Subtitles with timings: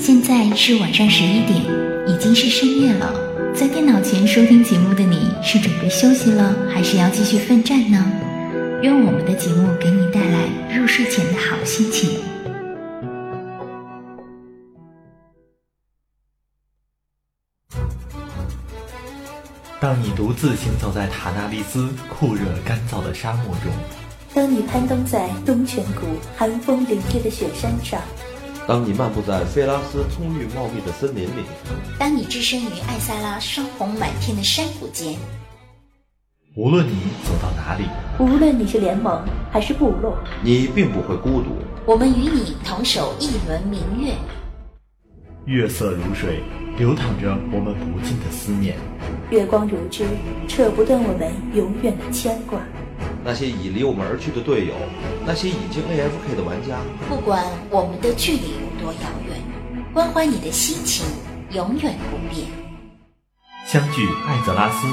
[0.00, 1.62] 现在是晚上十一点，
[2.08, 3.12] 已经是深夜了。
[3.54, 8.02] 在电脑前收听节目的你，是准备休息了，还是要继续奋战呢？
[8.80, 12.18] 愿我们的节目给你带来入睡前的好心情。
[19.78, 23.70] 当你独自行走在塔纳利斯酷热干燥的沙漠中，
[24.32, 28.00] 当你攀登在东泉谷寒风凛冽的雪山上，
[28.70, 31.42] 当你漫步在菲拉斯葱郁茂密的森林里，
[31.98, 35.16] 当你置身于艾萨拉霜红满天的山谷间，
[36.54, 36.92] 无论你
[37.24, 37.82] 走到哪里，
[38.20, 41.48] 无论你是联盟还是部落，你并不会孤独。
[41.84, 44.14] 我们与你同守一轮明月，
[45.46, 46.40] 月色如水，
[46.78, 48.76] 流淌着我们不尽的思念。
[49.30, 50.04] 月光如织，
[50.46, 52.60] 扯不断我们永远的牵挂。
[53.22, 54.74] 那些已离我们而去的队友，
[55.26, 59.36] 那些已经 AFK 的玩家，不管我们的距离有多遥远，
[59.92, 61.04] 关怀你的心情
[61.52, 62.46] 永远不变。
[63.66, 64.86] 相聚艾泽拉斯，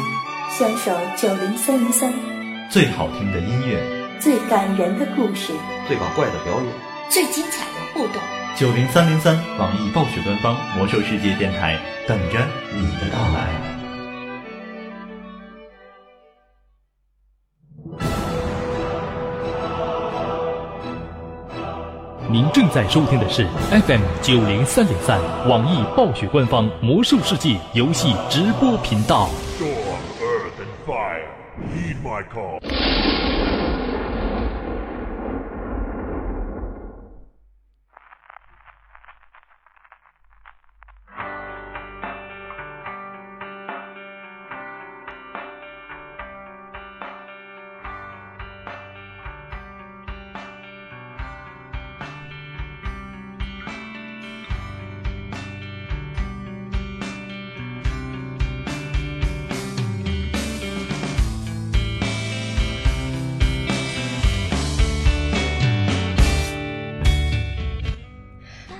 [0.51, 2.13] 相守九零三零三，
[2.69, 3.81] 最好听的音乐，
[4.19, 5.53] 最感人的故事，
[5.87, 6.73] 最搞怪的表演，
[7.09, 8.21] 最精彩的互动。
[8.57, 13.76] 九零三零三，网易暴雪官方魔兽世界电台，等着你的到来。
[22.37, 29.27] 您正在收听的是 FM 九零三点三，网易暴雪官方《魔兽世界》游戏直播频道。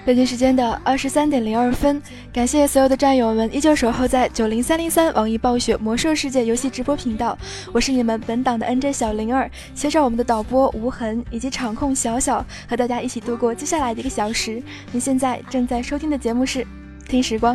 [0.07, 2.01] 北京时间的二十三点零二分，
[2.31, 7.38] 感谢所有的战友们依旧守候在九零三零三网易暴雪魔兽世界游戏直播频道，
[7.73, 14.63] 我是你们本档的 NJ 小灵儿，携手我们的导播无痕以及场控小小，和大家一起度过接下来的一个小时。
[14.94, 16.63] 您现在正在收听的节目是
[17.09, 17.53] 《听时光》。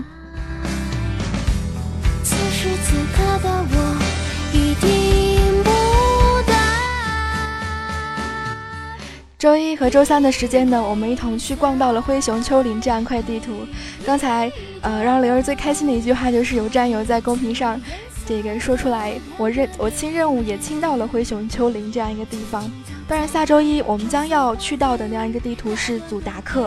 [9.43, 13.67] 周一和周三的时间呢，我们一同去逛到了灰熊丘陵这样一块地图。
[14.07, 14.49] 刚才，
[14.83, 17.81] 呃，让灵儿最开心的一句话就是有战友在公屏上，
[18.25, 22.71] 这个说出来，我任我清任务也清到了灰熊丘陵这样一个地方。
[23.09, 26.67] 当然，下周一我们将要去到的那样一个地图是祖达克，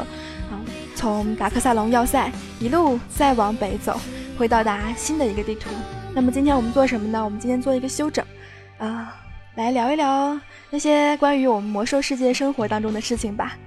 [0.52, 0.59] 啊，
[0.96, 3.97] 从达克萨隆要塞一路再往北走，
[4.38, 5.69] 会到达新的一个地图。
[6.14, 7.24] 那么今天我们做什么呢？
[7.24, 8.25] 我们今天做一个休整，
[8.80, 9.16] 啊，
[9.56, 10.38] 来聊一聊。
[10.70, 13.58] 那些关于我们魔兽世界生活当中的事情吧。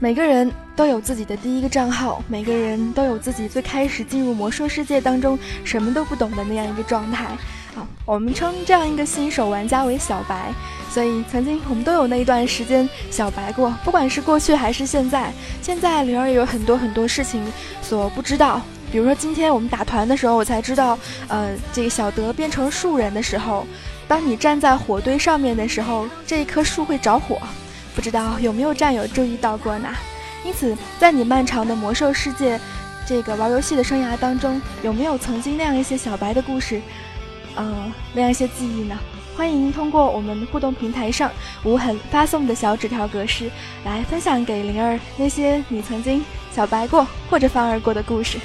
[0.00, 7.28] 每个人都有自己的第一个账号，每个人都有自己最开始进入魔兽世界当中什么都不懂的那样一个状态。
[7.74, 10.52] 啊，我们称这样一个新手玩家为小白，
[10.90, 15.32] 所以曾经我们都有那一段时间小白过，不管是过去还是现在。
[15.62, 17.42] 现在灵儿也有很多很多事情
[17.80, 23.66] 所不知道，比如说今天我们打团的时候，我才知道，呃，这个小德变成树人的时候，
[24.06, 27.38] 当你站在火堆上面的时候，这一棵树会着火，
[27.94, 29.88] 不知道有没有战友注意到过呢？
[30.44, 32.60] 因此，在你漫长的魔兽世界
[33.06, 36.82] 这个玩游戏的生涯当中，有没有曾经那样一些小白的故事？
[37.56, 38.98] 呃，那样一些记忆呢？
[39.34, 41.30] 欢迎通过我们互动平台上
[41.64, 43.50] 无痕发送的小纸条格式
[43.82, 46.22] 来分享给灵儿那些你曾经
[46.54, 48.38] 小白过或者翻儿过的故事。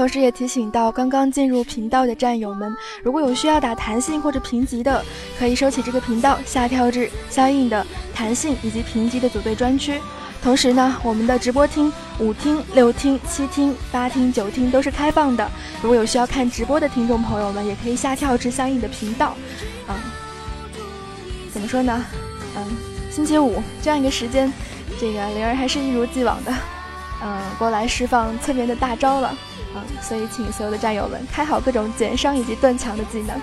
[0.00, 5.04] 同时也提醒到刚刚进入频道的战友们，如果有需要打弹性或者评级的，
[5.38, 10.00] 可以收起这个频道，下跳至相应的弹性以及评级的组队专区。
[10.42, 15.46] 同时呢，我们的直播厅五厅、六厅、七厅、八厅、九厅都是开放的。
[15.82, 19.36] 如果有需要看直播的听众朋友们，也可以下跳至相应的频道。
[19.86, 19.94] 嗯，
[21.52, 22.02] 怎么说呢？
[22.56, 22.64] 嗯。
[23.10, 24.50] 星期五这样一个时间，
[24.98, 26.50] 这个灵儿还是一如既往的，
[27.22, 29.36] 嗯，过来释放侧面的大招了，
[29.74, 33.40] 嗯，所以请所有的战友们开好各种减伤以及盾墙的技能。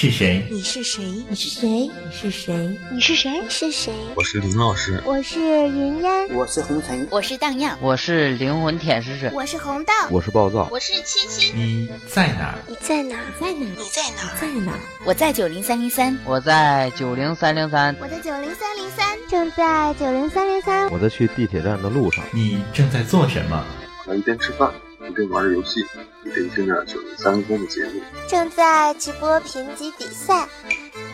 [0.00, 0.46] 是谁？
[0.48, 1.02] 你是谁？
[1.28, 1.66] 你是谁？
[1.68, 2.78] 你是谁？
[2.92, 3.42] 你是谁？
[3.48, 3.92] 是谁？
[4.14, 11.50] 我是林老师，我是云烟，我是红尘，我是荡漾，我是灵魂舔食者，我是红豆，我是暴躁，我是七七。
[11.52, 12.54] 你在哪？
[12.68, 13.18] 你在哪？
[13.26, 13.66] 你在哪？
[13.76, 14.34] 你在哪？
[14.40, 14.72] 在哪？
[15.04, 20.88] 我在九零三零三，我在九零三零三，我在九零三零三，正在九零三零三。
[20.92, 22.24] 我在去地铁站的路上。
[22.30, 23.64] 你正在做什么？
[24.06, 24.72] 我一边吃饭。
[25.06, 25.80] 一边玩着游戏，
[26.24, 28.00] 一边听着九零三零三的节目。
[28.26, 30.48] 正在直播评级比赛，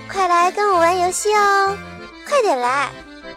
[0.08, 1.76] 快来跟我玩游戏哦！
[2.26, 2.90] 快点来！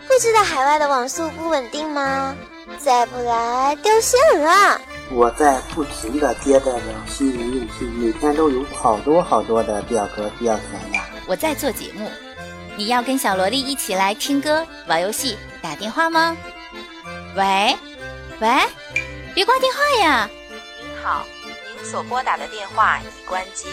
[0.07, 2.33] 会知道海外的网速不稳定吗？
[2.77, 4.79] 再不来掉线了！
[5.09, 11.05] 我在不停的接待着新人用户，每天都有好多好多的表格需要填呀。
[11.27, 12.09] 我在做节目，
[12.77, 16.35] 你要跟小萝莉一起来听歌、玩游戏、打电话吗？
[17.35, 17.75] 喂，
[18.39, 18.49] 喂，
[19.37, 20.27] 别挂电话呀！
[20.81, 21.23] 您好，
[21.77, 23.67] 您所拨打的电话已关机。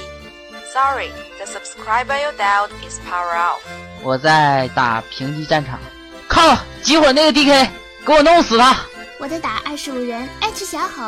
[0.70, 1.08] Sorry,
[1.38, 3.60] the subscriber you dialed is power off。
[4.02, 5.80] 我在打平级战场，
[6.28, 6.54] 靠！
[6.82, 7.66] 集火那个 DK，
[8.04, 8.76] 给我弄死他！
[9.18, 11.02] 我在打二十五人 H 小吼。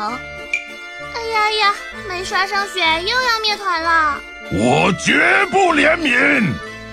[1.14, 1.74] 哎呀呀，
[2.08, 4.18] 没刷上血又要灭团了！
[4.52, 6.50] 我绝不怜悯。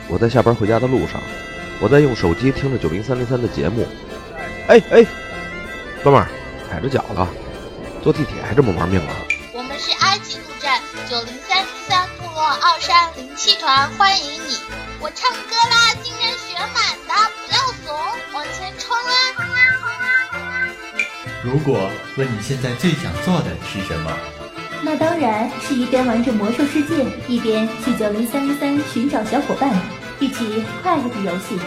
[0.09, 1.21] 我在下班回家的路上，
[1.79, 3.87] 我在用手机听着九零三零三的节目。
[4.67, 5.05] 哎哎，
[6.03, 6.27] 哥们儿，
[6.69, 7.25] 踩着脚了。
[8.03, 9.15] 坐地铁还这么玩命啊！
[9.53, 14.59] 我们是埃及陆战九零三零三部落奥山零七团，欢迎你！
[14.99, 17.13] 我唱歌啦，竟然学满的，
[17.47, 17.95] 不要怂，
[18.33, 19.09] 往前冲啊！
[21.45, 24.11] 如果问你现在最想做的是什么，
[24.81, 29.73] 那当然是一边玩着魔兽世界，一边去九零三零三寻找小伙伴，
[30.19, 31.57] 一起快乐的游戏。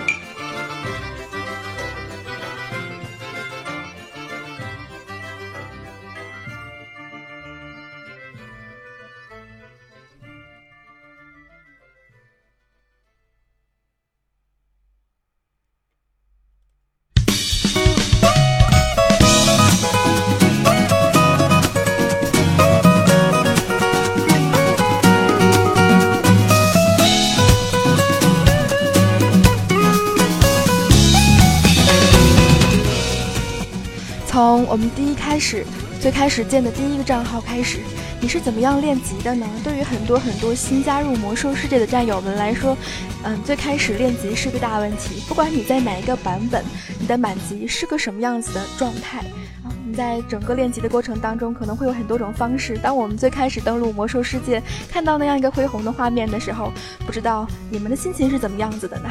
[35.37, 35.67] 开始，
[36.01, 37.81] 最开始建的第一个账号开始，
[38.23, 39.47] 你是怎么样练级的呢？
[39.63, 42.75] 对于很多很多新加入魔兽世界的战友们来说，
[43.23, 45.23] 嗯，最开始练级是个大问题。
[45.29, 46.65] 不管你在哪一个版本，
[46.99, 49.19] 你的满级是个什么样子的状态
[49.63, 49.69] 啊？
[49.87, 52.79] 你在整个练级的过程当中，可能会有很多种方式。
[52.79, 56.73] 当我们最开始登录魔兽世界，看到那样一个恢宏的画面的时候，
[57.05, 59.11] 不知道你们的心情是怎么样子的呢？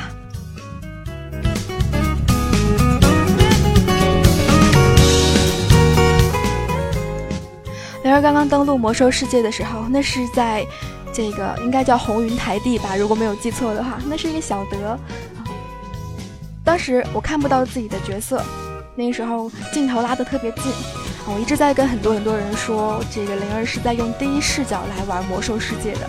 [8.05, 10.63] 灵儿刚刚登录魔兽世界的时候，那是在
[11.11, 14.95] 这个应该叫红云台地吧，如果没有记错的话，那是一个小德。
[16.63, 18.43] 当时我看不到自己的角色，
[18.93, 20.71] 那时候镜头拉得特别近，
[21.25, 26.07] 我一直在跟很多很多人说，这个灵儿是在用第一视角来玩魔兽世界的。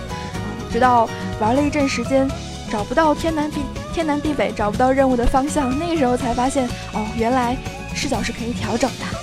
[0.70, 1.08] 直到
[1.40, 2.28] 玩了一阵时间，
[2.70, 3.62] 找不到天南地
[3.94, 7.56] 天南地北，找不到任务的方向，那个时候才发现，哦，原来
[7.94, 9.15] 视角是可以调整的。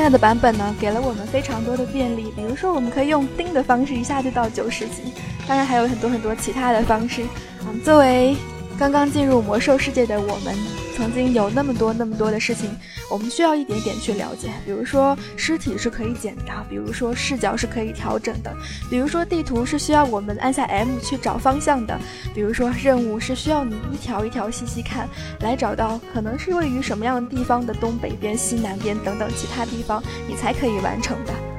[0.00, 2.32] 现在的版本呢，给了我们非常多的便利。
[2.34, 5.12] 比如说，我们可以用钉的方式一下就到九十级。
[5.46, 7.22] 当然，还有很多很多其他的方式。
[7.66, 8.34] 嗯，作为
[8.78, 10.54] 刚刚进入魔兽世界的我们，
[11.00, 12.68] 曾经有那么多那么多的事情，
[13.10, 14.50] 我们需要一点点去了解。
[14.66, 18.54] 比如说尸体是可以剪的，比如说视角是可以调整的，
[18.90, 21.98] 比如说地图是需要我们按下 M 去找方向的，
[22.34, 25.08] 比如说任务是需要你一条一条细细看
[25.40, 31.49] 来找到可能是位于什么样的地方的东北边、西南边等等其他地方，你才可以完成的。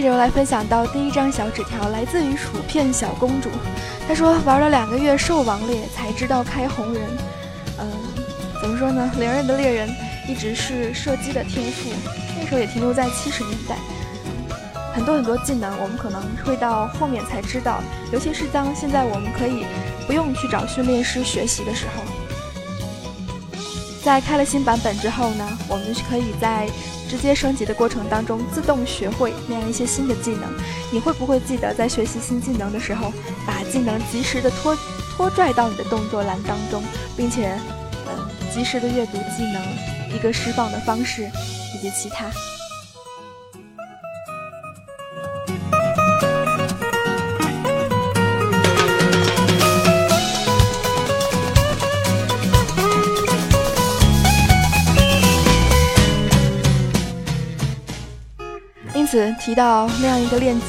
[0.00, 3.50] 这时候来分享到第一张小纸条，来自于薯片小公主。
[4.08, 7.02] 她说玩了两个月兽王猎，才知道开红人。
[7.78, 7.92] 嗯，
[8.62, 9.12] 怎么说呢？
[9.18, 9.94] 灵人的猎人
[10.26, 11.90] 一直是射击的天赋，
[12.38, 13.76] 那时候也停留在七十年代。
[14.94, 19.66] 很多很多技能，我们可能会到后面才知道，尤其是当现在我们可以
[20.06, 22.02] 不用去找训练师学习的时候。
[24.02, 26.66] 在开了新版本之后呢，我们可以在
[27.10, 30.42] 直接升级的过程当中自动学会那样一些新的技能。
[30.92, 33.12] 你会不会记得在学习新技能的时候，
[33.44, 34.76] 把技能及时的拖
[35.16, 36.84] 拖拽到你的动作栏当中，
[37.16, 37.58] 并且，
[38.06, 39.60] 嗯，及时的阅读技能
[40.14, 41.28] 一个释放的方式
[41.74, 42.30] 以及其他。
[59.10, 60.66] 此提到那样一个练级，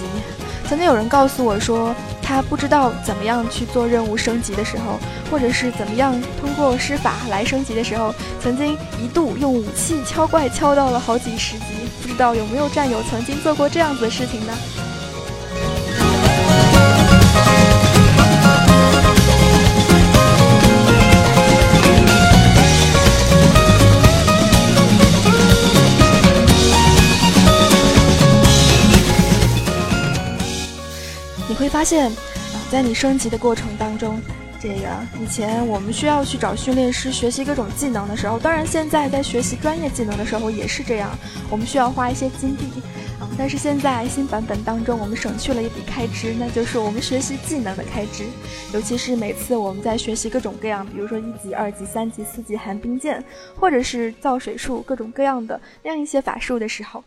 [0.67, 1.93] 曾经有人告诉我说，
[2.23, 11.65] 他不知道怎么样去做任务升级的时候，或者是怎么样通过施法来升级的时候，曾经一度用武器敲怪敲到了好几十级。
[12.01, 14.53] 不知道有没有战友曾经做过这样子的事情呢？
[31.71, 34.21] 发现，啊，在你升级的过程当中，
[34.59, 41.09] 这个以前我们需要去找训练师学习各种技能的时候，当然现在在学习专业技能的时候也是这样，
[41.49, 42.65] 我们需要花一些金币，
[43.21, 48.25] 啊，但是现在新版本当中，我们省去了一笔开支，那就是我们学习技能的开支，
[48.73, 53.23] 尤其是每次我们在学习各种各样，比如说一级、二级、三级、四级寒冰剑，
[53.57, 57.01] 或者是造水术各种各样的那样一些法术的时候。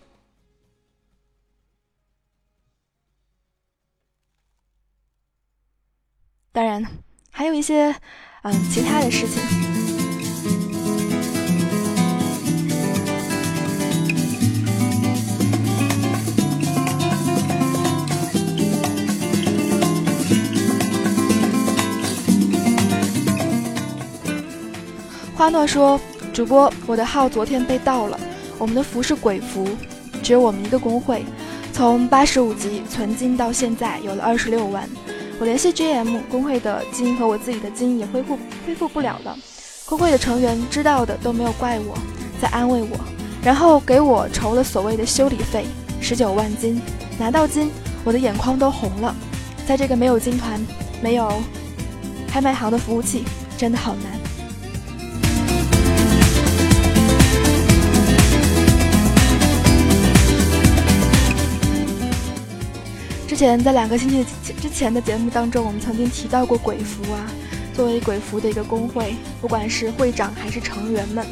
[6.55, 6.87] 当然，
[7.33, 7.93] 还有一些
[8.43, 9.43] 嗯其他的事情。
[25.35, 26.01] 花诺说
[26.33, 28.17] ：“主播，我的号昨天被盗了，
[28.59, 29.69] 我们的服是鬼服，
[30.23, 31.25] 只有我们一个工会，
[31.73, 34.89] 从八十五级存金到现在有了二十六万。”
[35.41, 39.37] 我联系 GM 工会的金和我自己的金也恢复恢复不了了，
[39.85, 41.99] 工会的成员知道的都没有怪我，
[42.41, 42.97] 在安慰我，
[43.43, 45.67] 然后给我筹了所谓的修理费
[46.01, 46.81] 十九万金，
[47.19, 47.71] 拿到金
[48.05, 49.15] 我的眼眶都红了，
[49.67, 50.61] 在这个没有金团、
[51.03, 51.33] 没有
[52.29, 53.25] 拍卖行的服务器，
[53.59, 54.24] 真的好难。
[63.35, 64.25] 之前在两个星期
[64.63, 67.27] 之前的节目当中，我们曾经提到过鬼服啊。
[67.75, 71.27] 作为鬼服的一个工会，不管是会长还是成员们，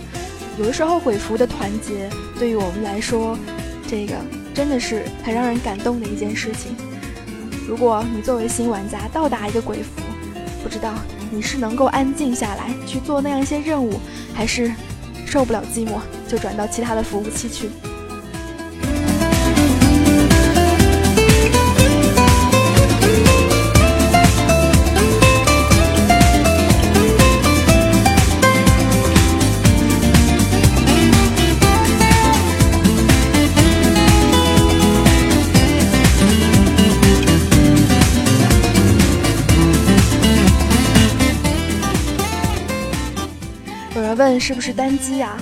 [0.59, 3.39] 有的时候鬼服的团结对于我们来说，
[3.87, 4.17] 这个
[4.53, 6.75] 真的是很让人感动的一件事情。
[7.69, 10.03] 如果你作为新玩家到达一个鬼服，
[10.61, 10.95] 不知道
[11.31, 14.01] 你是能够安静下来去做那样一些任务，
[14.35, 14.73] 还是
[15.25, 17.71] 受不了寂寞就转到其他的服务器去。
[44.39, 45.37] 是不是单机呀？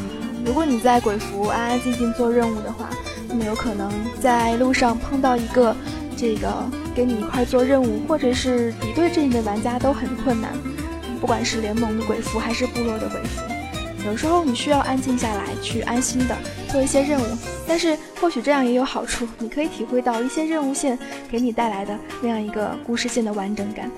[0.44, 2.88] 如果你在鬼服安安静静做任务的话，
[3.28, 5.76] 那么有可能在路上碰到一个
[6.16, 6.52] 这个
[6.96, 10.52] 跟你一块做任务或者是敌对阵营的玩家都很困难。
[11.20, 13.42] 不管是联盟的鬼服还是部落的鬼服，
[14.06, 16.34] 有时候你需要安静下来去安心的
[16.70, 17.24] 做一些任务。
[17.68, 20.98] 但是或许这样也有好处，你可以体会到一些任务线
[21.30, 23.90] 给你带来的那样一个故事线的完整感。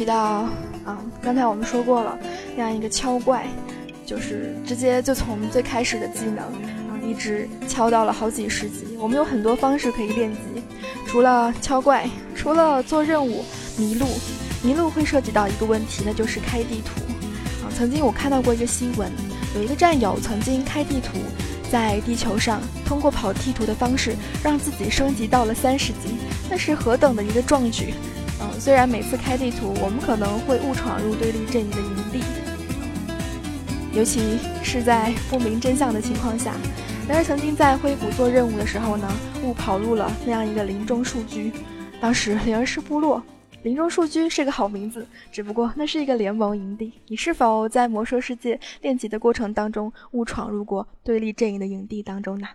[0.00, 0.48] 提到
[0.86, 2.18] 啊，刚才我们说过了，
[2.56, 3.46] 那样一个敲怪，
[4.06, 8.96] 就是直接就从最开始的技能啊，一直敲到了好几十级。
[8.98, 10.38] 我们有很多方式可以练级，
[11.06, 13.44] 除了敲怪，除了做任务
[13.76, 14.06] 迷路，
[14.62, 17.02] 迷路会涉及到一个问题，那就是开地图
[17.62, 17.68] 啊。
[17.76, 19.12] 曾经我看到过一个新闻，
[19.54, 21.18] 有一个战友曾经开地图，
[21.70, 26.16] 在地球上通过跑地图的方式，让自己升级到了三十级，
[26.48, 27.92] 那是何等的一个壮举！
[28.40, 32.22] 嗯，虽然每次开地图，我们可能会误闯入对立阵营的营地，
[33.92, 36.54] 尤其是在不明真相的情况下。
[37.08, 39.10] 然而，曾经在灰谷做任务的时候呢，
[39.42, 41.52] 误跑入了那样一个林中树居。
[42.00, 43.22] 当时 灵儿是部落，
[43.62, 46.92] 林中树居是个好名字，只不过那是一个联盟营地。
[47.08, 52.48] 你是否在魔兽世界练级的过程当中误闯入过对立阵营的营地当中呢？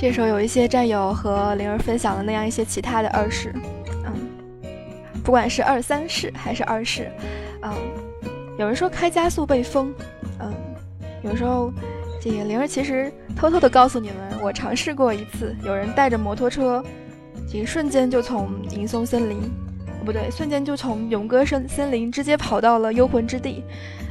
[0.00, 3.52] 这时候有一些战友和灵儿分享了那样一些其他的二世，
[4.04, 4.14] 嗯，
[5.24, 7.10] 不管是二三世还是二世，
[7.62, 7.72] 嗯，
[8.56, 9.92] 有人说开加速被封，
[10.38, 10.54] 嗯，
[11.22, 11.72] 有时候
[12.20, 16.80] 这个灵儿其实偷偷的告诉你们，我尝试过一次，有人带着摩托车，
[17.52, 19.40] 一瞬间就从银松森林，
[20.04, 23.64] 不对，瞬间就从勇哥森森林直接跑到了幽魂之地，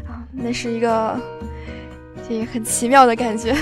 [0.06, 1.17] 啊，那是一个
[2.27, 3.56] 这很奇妙的感觉。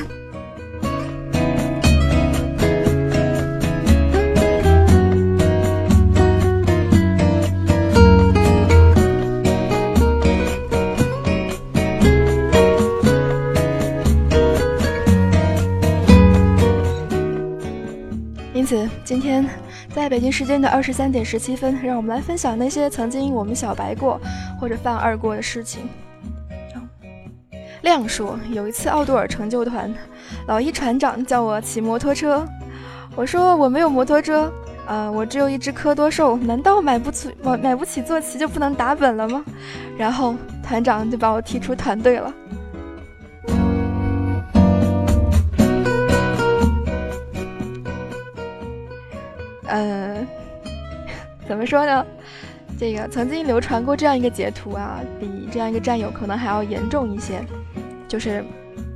[19.05, 19.47] 今天
[19.93, 24.19] 在北京时间的二十三点十七分，让我们来分享那些曾经我们小白过
[24.59, 25.87] 或者犯二过的事情。
[27.83, 29.93] 亮说，有一次奥杜尔成就团，
[30.47, 32.43] 老一船长叫我骑摩托车，
[33.15, 34.51] 我说我没有摩托车，
[34.87, 39.45] 呃，我只有一只科多兽，难道买不起买买不起坐骑就不能打本了吗？
[39.95, 42.33] 然后团长就把我踢出团队了。
[49.75, 50.25] 呃，
[51.47, 52.05] 怎么说呢？
[52.77, 57.41] 这个曾经流传过这样一个截图啊，比这样一个战友可能还要严重一些。
[58.07, 58.43] 就是，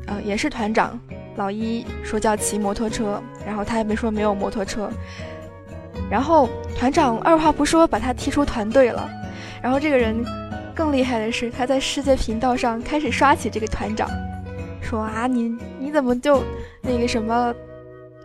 [0.07, 0.99] 呃，也是团长
[1.35, 4.89] 老一说叫骑摩托车，然后他也没说没有摩托车，
[6.09, 9.09] 然后团长二话不说把他踢出团队了。
[9.61, 10.23] 然后这个人
[10.75, 14.09] 更厉害的是，他在世界频道上开始刷起这个团长，
[14.81, 16.43] 说啊，你你怎么就
[16.81, 17.53] 那个什么？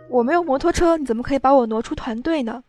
[0.09, 2.63] 我没有摩托车，你怎么可以把我挪出团队呢？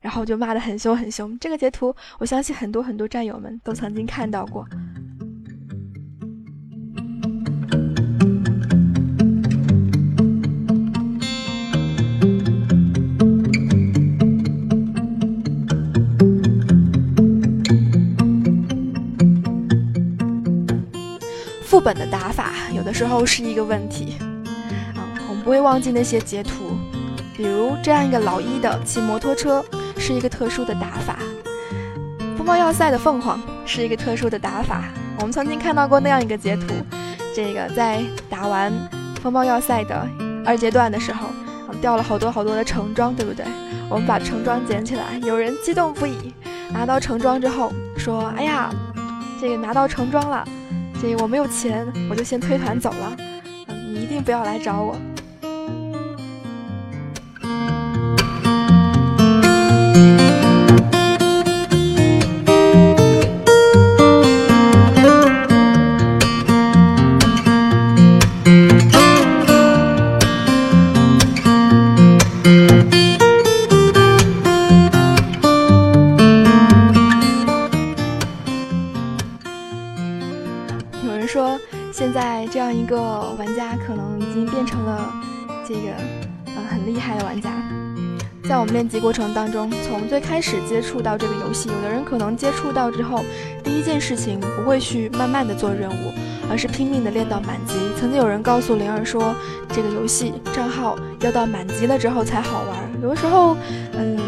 [0.00, 1.38] 然后就骂得很凶很凶。
[1.38, 4.66] 这个截图，我相信很多很多战友们都曾经看到过。
[21.62, 24.16] 副本的打法，有的时候是一个问题。
[25.50, 26.78] 不会忘记那些截图，
[27.36, 29.64] 比如这样一个老一的骑摩托车
[29.98, 31.18] 是一个特殊的打法，
[32.36, 34.84] 风暴要塞的凤凰是一个特殊的打法。
[35.18, 36.72] 我们曾经看到过那样一个截图，
[37.34, 38.72] 这个在打完
[39.20, 40.08] 风暴要塞的
[40.46, 41.26] 二阶段的时候，
[41.66, 43.44] 我们掉了好多好多的橙装，对不对？
[43.88, 46.32] 我们把橙装捡起来，有人激动不已，
[46.72, 48.70] 拿到橙装之后说：“哎呀，
[49.40, 50.46] 这个拿到橙装了，
[51.02, 53.16] 这个我没有钱，我就先退团走了。
[53.66, 54.96] 嗯，你一定不要来找我。”
[59.92, 60.29] Música
[88.72, 93.24] 练级过程当中，从最开始接触到这个游戏，有的人可能接触到之后，
[93.64, 96.12] 第一件事情不会去慢慢的做任务，
[96.48, 97.74] 而是拼命的练到满级。
[97.98, 99.34] 曾经有人告诉灵儿说，
[99.72, 103.02] 这个游戏账号要到满级了之后才好玩。
[103.02, 103.56] 有的时候，
[103.94, 104.18] 嗯，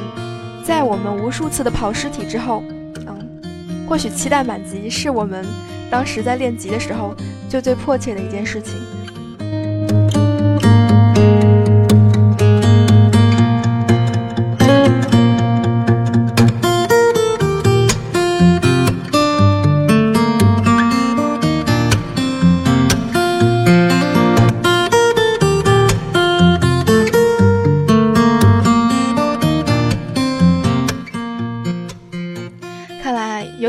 [0.64, 2.62] 在我们无数次的跑尸体之后，
[3.06, 5.46] 嗯，或许期待满级是我们
[5.90, 7.14] 当时在练级的时候
[7.48, 8.74] 最最迫切的一件事情。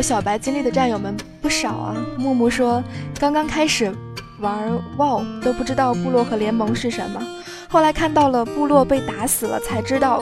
[0.03, 1.95] 小白经历的战友们不少啊。
[2.17, 2.83] 木木说，
[3.17, 3.89] 刚刚开始
[4.41, 7.25] 玩 WoW 都不知道部落和联盟是什么，
[7.69, 10.17] 后来看到了部落被打死了，才知道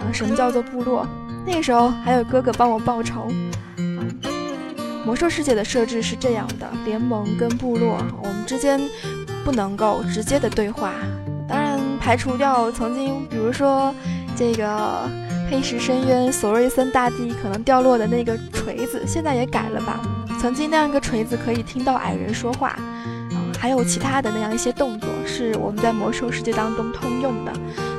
[0.00, 1.04] 啊什么叫做部落。
[1.44, 3.26] 那时候还有哥哥帮我报仇。
[5.04, 8.80] 魔兽世界的设置是这样的：联盟跟部落，我们之间
[9.44, 10.92] 不能够直接的对话。
[11.48, 13.92] 当然，排除掉曾经，比如说
[14.36, 15.10] 这个。
[15.50, 20.00] 黑石深渊，索瑞森大帝可能掉落的那个锤子，现在也改了吧？
[20.40, 22.76] 曾经那样一个锤子可以听到矮人说话，
[23.58, 27.52] 还有其他的那样一些动作，是我们在魔兽世界当中通用的。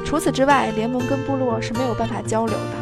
[0.05, 2.75] 除此之外，联盟跟部落是没有办法交流的。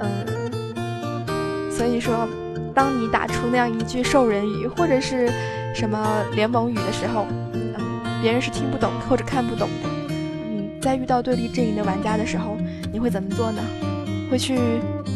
[0.00, 2.28] 嗯，所以说，
[2.74, 5.30] 当你打出那样一句兽人语或者是
[5.74, 7.74] 什么联盟语的时候，嗯，
[8.22, 9.88] 别人是听不懂或者看不懂的。
[10.08, 12.56] 你在遇到对立阵营的玩家的时候。
[12.94, 13.60] 你会怎么做呢？
[14.30, 14.56] 会去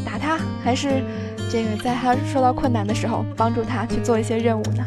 [0.04, 1.00] 打他，还是
[1.48, 4.84] 这个在他受到困难的时候帮助他去做一些任务呢？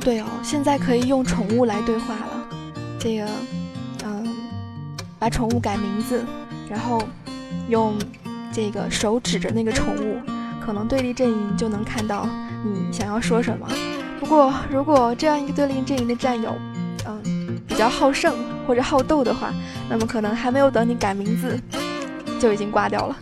[0.00, 2.48] 对哦，现在可以用宠物来对话了，
[2.96, 3.26] 这个。
[5.24, 6.22] 把宠物改名字，
[6.68, 7.02] 然后
[7.70, 7.94] 用
[8.52, 10.18] 这个手指着那个宠物，
[10.62, 12.28] 可能对立阵营就能看到
[12.62, 13.66] 你想要说什么。
[14.20, 16.54] 不过，如果这样一个对立阵营的战友，
[17.06, 19.50] 嗯，比较好胜或者好斗的话，
[19.88, 21.58] 那么可能还没有等你改名字，
[22.38, 23.16] 就已经挂掉了。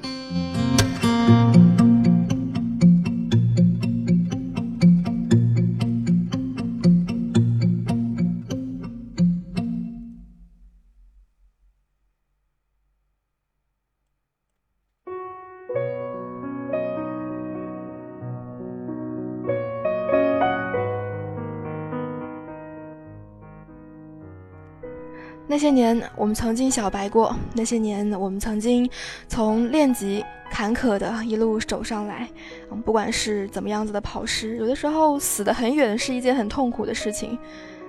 [25.52, 28.88] 那些年，我们曾经小白过；那些年，我们曾经
[29.28, 32.26] 从练级坎坷的一路走上来。
[32.70, 37.38] 嗯，不管是怎么样子的跑尸，有的时候死得很远是一件很痛苦的事情。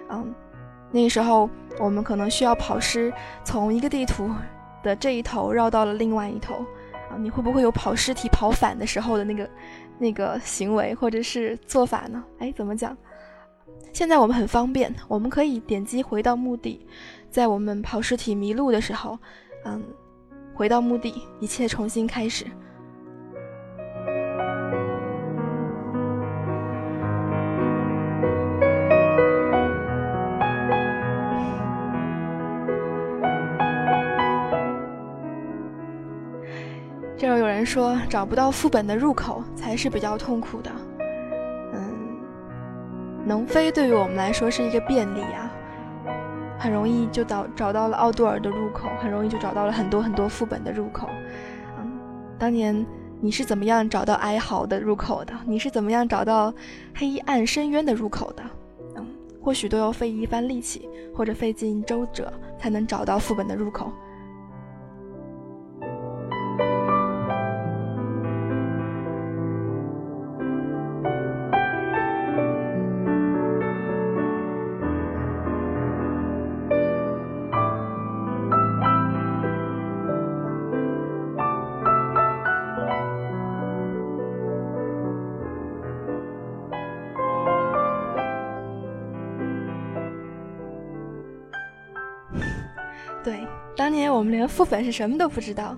[0.10, 0.36] 嗯，
[0.92, 1.50] 那个时候
[1.80, 3.14] 我们可能需要跑尸，
[3.46, 4.30] 从一个地图
[4.84, 6.56] 的这一头绕到了另外一头。
[7.10, 9.50] 啊，你会不会有跑尸体跑反的时候的那个
[9.98, 12.22] 那个行为或者是做法呢？
[12.40, 12.98] 哎，怎么讲？
[13.94, 16.86] 现在我们很方便，我们可以点击回到墓地。
[17.34, 19.18] 在我们跑尸体迷路的时候，
[19.66, 19.84] 嗯，
[20.54, 22.46] 回到墓地，一切重新开始。
[37.18, 40.70] 这儿有人说找不到副本的入口才是比较痛苦的，
[41.74, 42.16] 嗯，
[43.26, 45.52] 能飞对于我们来说是一个便利啊。
[46.64, 51.10] 很容易就找找到了奥杜尔的入口，很容易就找到了很多很多副本的入口。
[51.78, 52.00] 嗯，
[52.40, 52.86] 当年
[53.20, 55.34] 你是怎么样找到哀嚎的入口的？
[55.46, 56.54] 你是怎么样找到
[56.96, 58.44] 黑暗深渊的入口的？
[58.96, 59.06] 嗯，
[59.42, 63.92] 或许都要费一番力气，或者费尽周折，才能找到副本的入口。
[93.84, 95.78] 当年我们连副本是什么都不知道。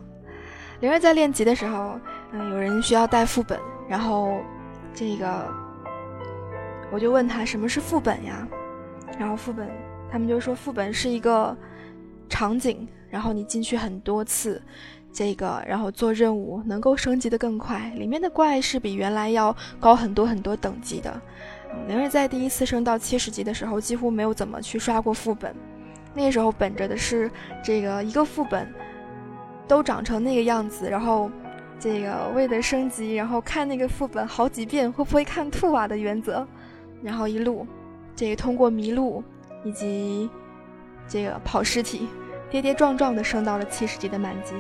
[0.80, 2.00] 灵儿在练级的时候，
[2.34, 4.42] 嗯，有人需要带副本，然后
[4.94, 5.48] 这个
[6.92, 8.48] 我就问他什么是副本呀？
[9.18, 9.68] 然后副本，
[10.12, 11.58] 他们就说副本是一个
[12.30, 14.62] 场景，然后你进去很多次，
[15.12, 21.20] 这个然后做任务能够升级的更快，里面的怪是比原来要高很多很多等级的。
[21.88, 25.56] 灵儿在第一次升到七十级的时候，几乎没有怎么去刷过副本。
[26.16, 27.30] 那时候本着的是
[27.62, 28.68] 这个一个副本
[29.68, 31.30] 都长成那个样子，然后
[31.78, 36.48] 这个为了升级，然后看那个副本好几遍会不会看吐啊的原则，
[37.04, 37.68] 然后一路
[38.16, 39.22] 这个通过迷路
[39.64, 40.30] 以及
[41.08, 42.08] 这个跑尸体，
[42.50, 44.56] 跌跌撞撞的升到了七十级的满级。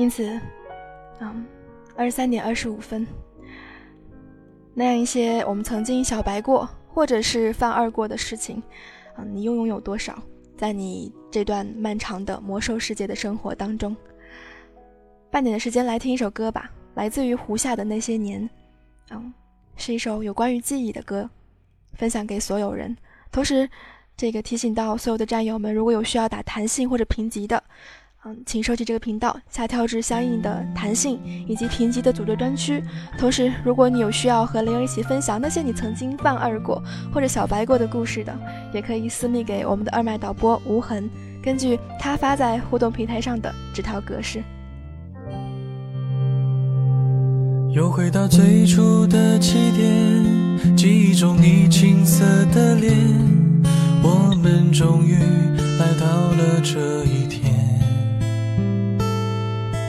[0.00, 0.40] 因此，
[1.18, 1.44] 嗯，
[1.94, 3.06] 二十三点二十五分。
[4.72, 8.62] 那样一些我们曾经小白过，或者是犯二过的事情，
[9.14, 10.18] 啊，你又拥有多少？
[10.56, 13.94] 在你这段漫长的魔兽世界的生活当中，
[15.30, 18.48] 半点的时间来听一首歌吧，来自于胡夏的那些年，
[19.10, 19.30] 嗯，
[19.76, 21.28] 是一首有关于记忆的歌，
[21.92, 22.96] 分享给所有人。
[23.30, 23.68] 同时，
[24.16, 27.62] 这个提醒到所有的战友们，如果有需要打弹性或者评级的。
[28.26, 32.84] 嗯，请收起这个频道，下跳至相应的弹性以及评级的组队专区。
[33.16, 38.38] 同时，如果你有需要和灵儿一起分享那些你曾经犯二过或者小白过的故事的，
[38.74, 41.08] 也可以私密给我们的二麦导播无痕，
[41.42, 44.42] 根据他发在互动平台上的这条格式。
[47.72, 52.94] 又回到最初的起点，记忆中你青涩的脸，
[54.02, 55.14] 我们终于
[55.78, 57.59] 来到了这一天。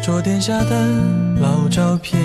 [0.02, 0.88] 桌垫下的
[1.40, 2.20] 老照片，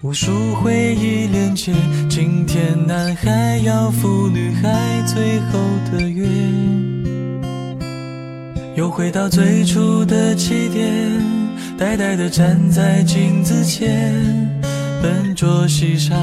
[0.00, 1.70] 无数回忆连接。
[2.08, 5.58] 今天男孩要赴女孩最后
[5.92, 6.26] 的约，
[8.74, 10.88] 又回到最初的起点，
[11.76, 14.14] 呆呆地站在镜子前，
[15.02, 16.18] 笨拙系上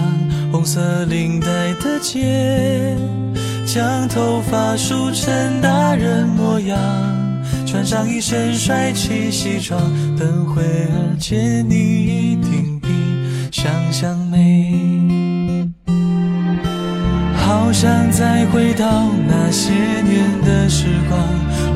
[0.52, 2.98] 红色领带的结，
[3.68, 7.23] 将头发梳成大人模样。
[7.74, 9.82] 穿上一身帅气西装，
[10.16, 12.88] 等会儿见你一定比
[13.52, 15.68] 想象美。
[17.36, 21.20] 好想再回到那些年的时光，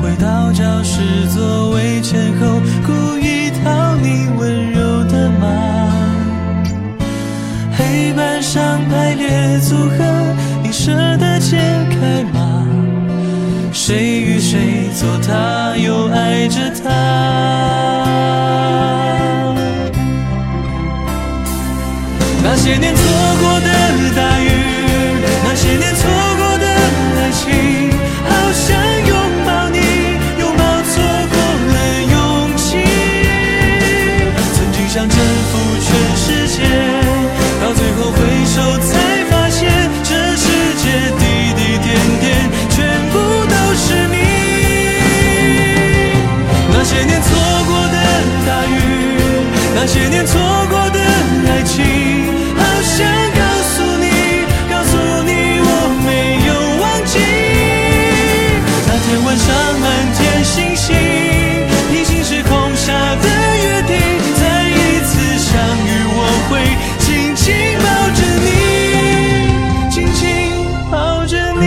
[0.00, 1.00] 回到教室
[1.34, 5.48] 座位前后，故意讨你温柔的骂。
[7.76, 11.56] 黑板上排列组合，你舍得解
[11.90, 12.47] 开吗？
[13.72, 16.90] 谁与谁做他，又爱着他？
[22.42, 23.02] 那些年错
[23.40, 23.57] 过
[49.80, 50.98] 那些年错过的
[51.46, 51.84] 爱情，
[52.56, 54.10] 好想告诉你，
[54.68, 55.30] 告诉你
[55.62, 55.70] 我
[56.02, 56.10] 没
[56.48, 56.50] 有
[56.82, 57.14] 忘记。
[58.88, 59.46] 那天晚上
[59.78, 60.96] 满天星星，
[61.92, 63.26] 平行时空下的
[63.62, 63.94] 约定，
[64.34, 65.54] 再一次相
[65.86, 66.58] 遇，我会
[66.98, 67.86] 紧紧抱
[68.18, 68.50] 着你，
[69.90, 70.20] 紧紧
[70.90, 71.62] 抱着你。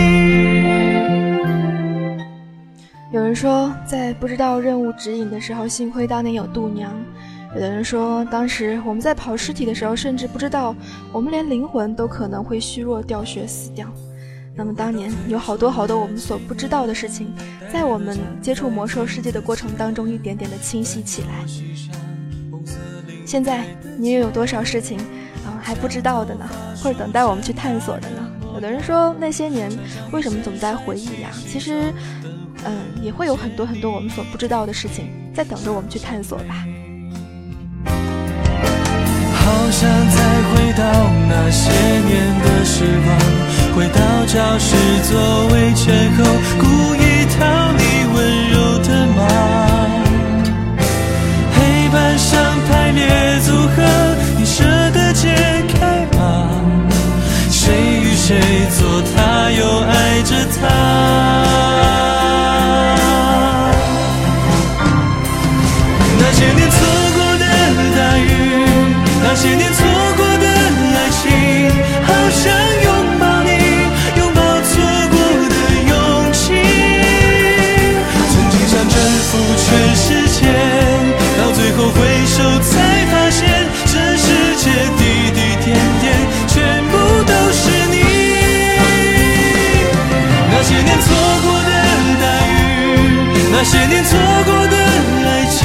[3.10, 6.90] 有人说，在不知道任务指引的时候，幸亏当年有度娘；
[7.54, 10.74] 有的人说，当时我们在跑尸体的时候，甚至不知道
[11.12, 13.86] 我们连灵魂都可能会虚弱掉血死掉。
[14.54, 17.32] 那么当年有好多好多我们所不知道的事情，
[17.72, 21.44] 在我们接触魔兽世界的过程当中，一点点的清晰起来。
[23.26, 23.64] 现在
[23.98, 24.98] 你又有多少事情
[25.44, 26.48] 啊还不知道的呢？
[26.82, 28.30] 或者等待我们去探索的呢？
[28.54, 29.70] 有的人说，那些年
[30.10, 31.30] 为什么总在回忆呀？
[31.46, 31.92] 其实。
[32.64, 36.64] 嗯，也会有很多很多我们所不知道的事情在等着我们去探索吧。
[37.84, 40.16] 好想再
[40.48, 40.82] 回到
[41.28, 42.10] 那些年
[42.42, 43.08] 的时光，
[43.76, 44.76] 回到教室
[45.08, 45.10] 座
[45.48, 46.24] 位前后，
[46.58, 46.64] 故
[46.94, 47.00] 意
[47.38, 47.40] 讨
[47.72, 47.80] 你
[48.14, 48.16] 温
[48.50, 49.18] 柔的骂。
[51.54, 51.58] 黑
[51.92, 52.30] 板上
[52.68, 53.00] 排列
[53.40, 53.82] 组合，
[54.38, 55.28] 你舍得解
[55.74, 56.48] 开吗？
[57.50, 58.40] 谁与谁
[58.78, 62.11] 坐他，又爱着他？
[93.64, 95.60] 那些年错过的爱情。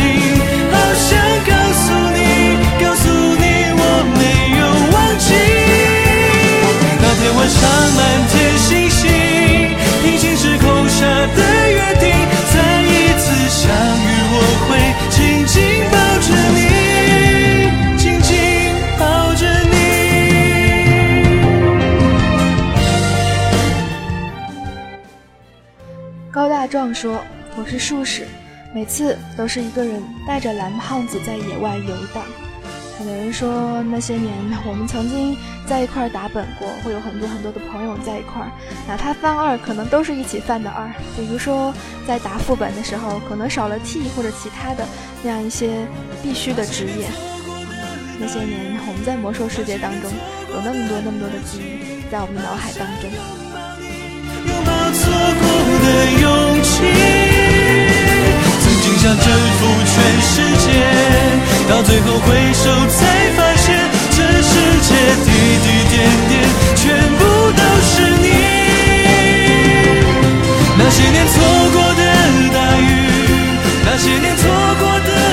[0.70, 1.18] 好想
[1.50, 1.84] 告诉
[2.14, 2.20] 你，
[2.80, 3.82] 告诉你我
[4.14, 4.22] 没
[4.54, 4.62] 有
[4.94, 5.34] 忘记。
[7.02, 7.58] 那天晚上
[7.98, 9.02] 满天星星，
[10.04, 11.02] 平行时空下
[11.34, 12.06] 的约定，
[12.54, 14.38] 再一次相遇，我
[14.70, 14.70] 会
[15.10, 15.58] 紧紧
[15.90, 16.58] 抱着你，
[17.98, 18.30] 紧紧
[19.00, 19.76] 抱着你。
[26.32, 27.26] 高大壮说
[27.58, 28.26] ：“我是术士。”
[28.74, 32.22] 每次都是一个人带着蓝胖子在野外游荡，
[33.00, 34.32] 很有人说那些年
[34.68, 38.52] 我们曾经在一块儿打本过，会有很多很多的朋友在一块儿，
[38.86, 40.86] 哪怕犯二，可能都是一起犯的二。
[41.16, 41.74] 比如说
[42.06, 44.86] 在打副本的时候，可能少了 T 或者其他的
[45.24, 45.88] 那样一些
[46.22, 47.08] 必须的职业。
[48.20, 50.12] 那些年我们在魔兽世界当中
[50.52, 53.10] 有那么多那么多的记忆在我们脑海当中。
[54.46, 55.44] 拥抱错过
[55.84, 55.88] 的
[56.22, 57.27] 勇气。
[59.08, 60.68] 想征服全世界，
[61.70, 64.94] 到最后回首才发现，这世界
[65.24, 65.32] 滴
[65.64, 65.96] 滴点
[66.28, 66.44] 点，
[66.76, 67.24] 全部
[67.56, 68.28] 都是你。
[70.78, 71.40] 那些年错
[71.72, 72.02] 过的
[72.52, 72.84] 大雨，
[73.86, 74.44] 那些年错
[74.78, 75.27] 过的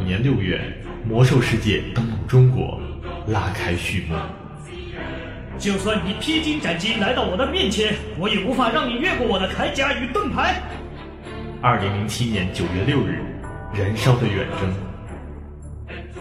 [0.00, 0.58] 五年六月，
[1.06, 2.80] 魔兽世界登陆中国，
[3.28, 4.16] 拉开序幕。
[5.58, 10.62] 就算你披荆斩棘来到我的面前，我也无法让你越过我的铠甲与盾牌。
[11.60, 13.22] 二零零七年九月六日，
[13.74, 14.72] 燃烧的远征。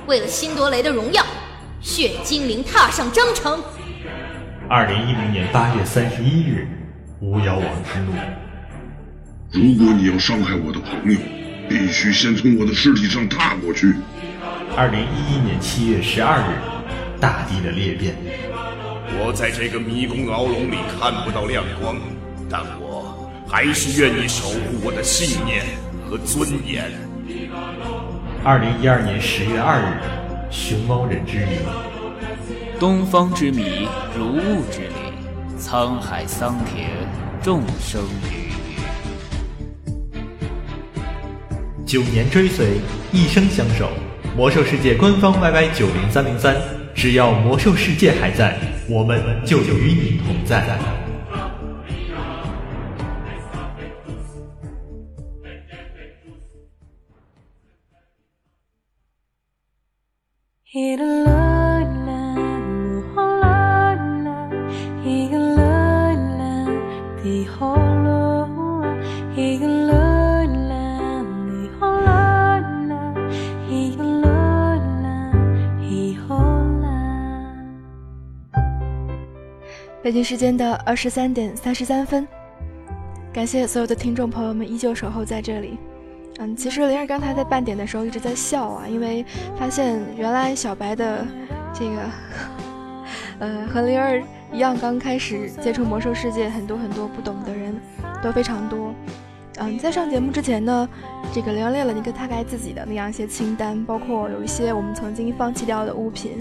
[0.07, 1.25] 为了辛多雷的荣耀，
[1.79, 3.63] 血精灵踏上征程。
[4.67, 6.67] 二零一零年八月三十一日。
[7.21, 8.13] 巫妖王之怒。
[9.51, 11.17] 如果你要伤害我的朋友，
[11.69, 13.95] 必须先从我的尸体上踏过去。
[14.75, 16.57] 二零一一年七月十二日，
[17.21, 18.15] 大地的裂变。
[19.21, 21.95] 我在这个迷宫牢笼里看不到亮光，
[22.49, 25.63] 但我还是愿意守护我的信念
[26.09, 26.91] 和尊严。
[28.43, 30.01] 二零一二年十月二日，
[30.49, 31.59] 熊猫人之谜。
[32.79, 34.89] 东方之谜，如雾之灵。
[35.59, 36.87] 沧海桑田，
[37.43, 38.01] 众生
[41.89, 42.79] 九年追随，
[43.11, 43.89] 一生相守。
[44.37, 46.55] 魔兽世界官方 YY 九零三零三，
[46.93, 50.77] 只要魔兽世界还在，我们就与你同在。
[80.09, 82.27] 北京时间的二十三点三十三分，
[83.31, 85.77] 感谢所有的听众朋友们依旧守候在这里。
[86.39, 89.23] 嗯，其实灵儿刚才在半点的时候一直在笑啊，因为
[89.55, 91.23] 发现原来小白的
[91.71, 92.01] 这个，
[93.37, 94.19] 呃，和灵儿
[94.51, 97.79] 一样，刚开始接触魔兽世界，很多很多不懂的人
[98.23, 98.91] 都非常多。
[99.61, 100.87] 嗯，在上节目之前呢，
[101.33, 106.37] 这个玲列了一个大概自己的那样一些清单，包括有一些我们曾经放弃掉的物品，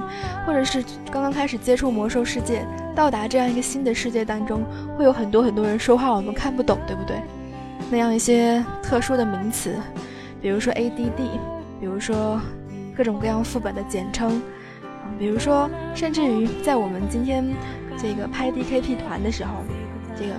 [0.47, 2.65] 或者是刚刚开始接触魔兽世界，
[2.95, 4.63] 到达这样一个新的世界当中，
[4.97, 7.17] 会有很多很多人说话我们看不懂，对不对？
[7.91, 9.75] 那样一些特殊的名词，
[10.41, 11.11] 比如说 ADD，
[11.81, 12.41] 比如说
[12.97, 14.41] 各种各样副本的简称，
[15.19, 17.45] 比如说甚至于在我们今天
[17.97, 19.65] 这个拍 DKP 团的时候，
[20.17, 20.35] 这个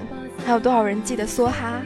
[0.45, 1.81] 还有多少人记得梭哈？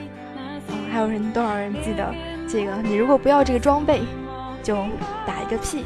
[0.93, 2.13] 还有人多少人记得
[2.47, 2.75] 这个？
[2.83, 4.03] 你如果不要这个装备，
[4.61, 4.75] 就
[5.25, 5.83] 打一个屁，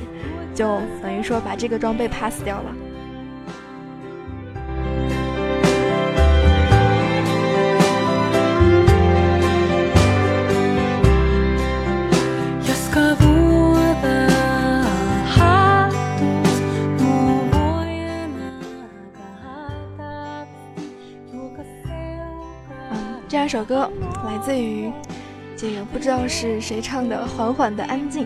[0.54, 2.76] 就等于说把这个装备 pass 掉了。
[23.50, 23.90] 这首歌
[24.26, 24.92] 来自于
[25.56, 28.26] 这个不知道是谁唱的《缓缓的安静》，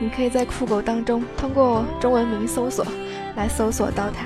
[0.00, 2.82] 你可以在酷狗当中通过中文名搜索
[3.36, 4.24] 来搜索到它。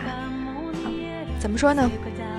[1.40, 1.90] 怎么说呢？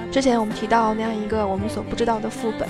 [0.10, 2.66] 之前我们提到那样一个我们所不知道的副本，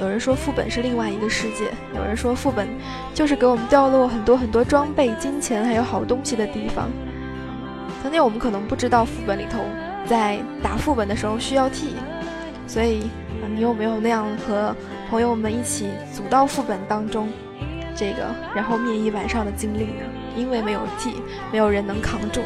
[0.00, 2.66] 有人说副本是另外一个世界，有人说副本
[3.12, 6.88] 就是给我们掉落很多很多装备、金钱还有好东西的地方。
[8.02, 9.58] 曾经我们可能不知道副本里头
[10.06, 11.96] 在打副本的时候需要 T，
[12.66, 13.10] 所以
[13.48, 14.74] 你有没有那样和
[15.08, 17.28] 朋友们一起组到副本当中，
[17.96, 20.02] 这个然后灭一晚上的经历呢？
[20.36, 21.14] 因为没有 T，
[21.52, 22.42] 没有人能扛住。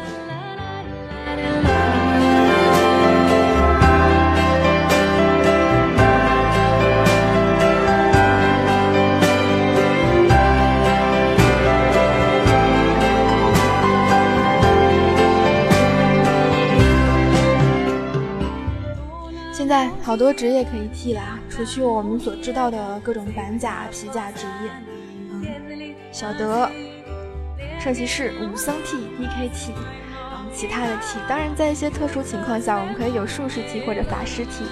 [20.09, 24.71] 好多职业可以替啦，除去我们所知道的各种板甲、皮甲职业，
[25.31, 25.45] 嗯，
[26.11, 26.67] 小德、
[27.79, 34.65] 圣骑士、武僧替、DK T，嗯，其他的替当然在一些特殊情况下，我们可以有术士替或者法师替。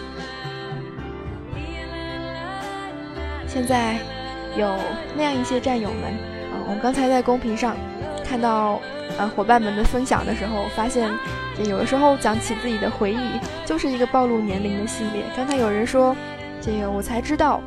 [3.48, 4.00] 现在
[4.58, 4.76] 有
[5.16, 6.16] 那样一些战友们，
[6.52, 7.78] 嗯，我们刚才在公屏上
[8.26, 8.82] 看到
[9.18, 11.10] 呃伙伴们的分享的时候，发现。
[11.66, 13.18] 有的时候讲起自己的回忆，
[13.66, 15.24] 就是一个暴露年龄的系列。
[15.36, 16.16] 刚才有人说，
[16.62, 17.60] 这个我才知道，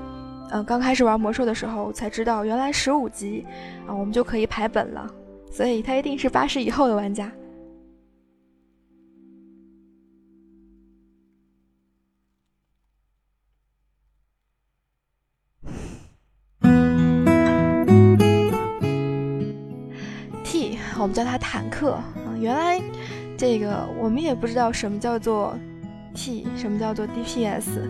[0.52, 3.44] 嗯，刚开始玩魔兽的时候才知道，原来十五级
[3.88, 5.04] 啊，我们就可以排本了。
[5.50, 7.28] 所以他一定是八十以后的玩家。
[21.02, 22.04] 我们叫它坦克啊，
[22.38, 22.80] 原来。
[23.38, 25.56] 这个我们也不知道什么叫做
[26.12, 27.88] T，什么叫做 DPS，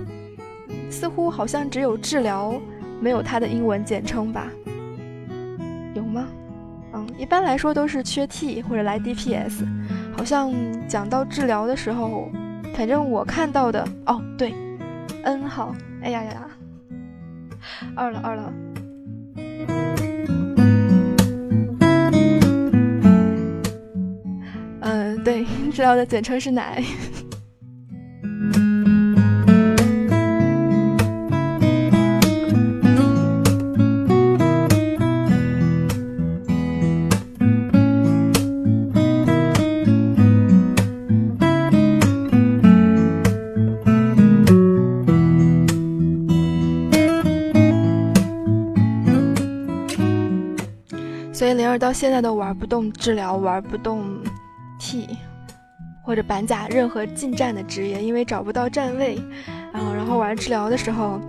[0.88, 2.54] 似乎好像只有治疗
[3.00, 4.46] 没有它的英文简称吧？
[5.92, 6.28] 有吗？
[6.92, 9.66] 嗯，一般来说都是缺 T 或者来 DPS，
[10.16, 10.52] 好像
[10.86, 12.30] 讲到治疗的时候，
[12.76, 14.54] 反正我看到的哦，对
[15.24, 16.48] ，N 号，哎呀呀呀，
[17.96, 18.52] 二了二了。
[25.80, 26.84] 治疗的简称是奶。
[51.32, 54.04] 所以灵儿到现在都玩不动治疗，玩不动。
[54.78, 55.06] T，
[56.10, 59.16] 或者板甲任何近战的职业，因为找不到站位，
[59.72, 61.20] 然后然后玩治疗的时候，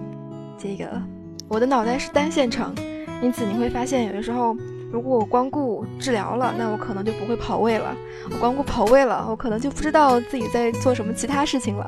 [0.58, 1.00] 这个
[1.48, 2.74] 我的脑袋是单线程，
[3.22, 4.58] 因此你会发现有的时候，
[4.92, 7.96] 如果我光顾治疗了，那我可能就不会跑位了；
[8.32, 11.88] 我光顾跑位了，我可能就不知道自己在做什么其他事情了。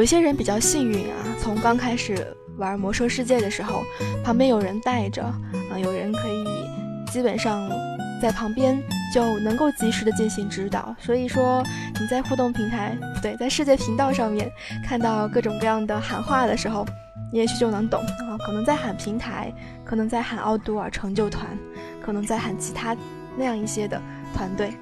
[0.00, 2.26] 有些人比较幸运啊，从刚开始
[2.56, 3.82] 玩魔兽世界的时候，
[4.24, 6.42] 旁边有人带着，啊，有人可以
[7.12, 7.68] 基本上
[8.18, 8.82] 在旁边
[9.12, 10.96] 就能够及时的进行指导。
[10.98, 11.62] 所以说
[12.00, 14.50] 你在互动平台，对，在世界频道上面
[14.82, 16.86] 看到各种各样的喊话的时候，
[17.30, 19.52] 你也许就能懂啊，可能在喊平台，
[19.84, 21.46] 可能在喊奥杜尔成就团，
[22.02, 22.96] 可能在喊其他
[23.36, 24.00] 那样一些的
[24.34, 24.72] 团队。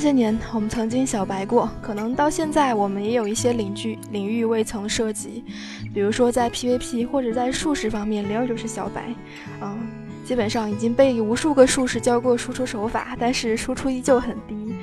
[0.00, 5.44] 这些年，我们曾经小白过，可能到现在我们也有一些领域领域未曾涉及，
[5.92, 9.14] 比如说在 PVP 或者在术士方面，灵儿就是小白，
[9.60, 9.78] 嗯，
[10.24, 14.74] 基本上已经被无数个术士教过输出手法，但是输出依旧很低，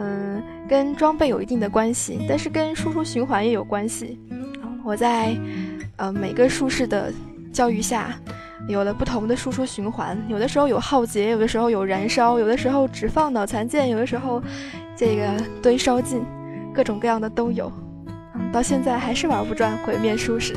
[0.00, 4.18] 嗯，跟装备有一定的关系，但是跟输出循环也有关系，
[4.84, 5.36] 我在
[5.98, 7.12] 呃每个术士的
[7.52, 8.12] 教育下。
[8.66, 14.42] 有了不同的输出循环，有的时候有浩劫，有的时候有燃烧，有的时候只放脑残剑，有的时候
[14.96, 15.26] 这个
[15.62, 16.24] 堆烧尽，
[16.72, 17.70] 各种各样的都有。
[18.34, 20.54] 嗯，到现在还是玩不转毁灭术士。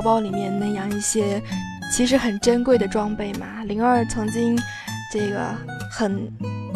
[0.00, 1.42] 包包里面那样一些
[1.92, 3.64] 其实很珍贵的装备嘛。
[3.64, 4.58] 灵儿曾经
[5.12, 5.54] 这个
[5.90, 6.26] 很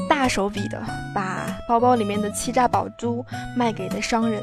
[0.07, 0.79] 大手笔的
[1.15, 3.25] 把包包里面的欺诈宝珠
[3.57, 4.43] 卖给的商人，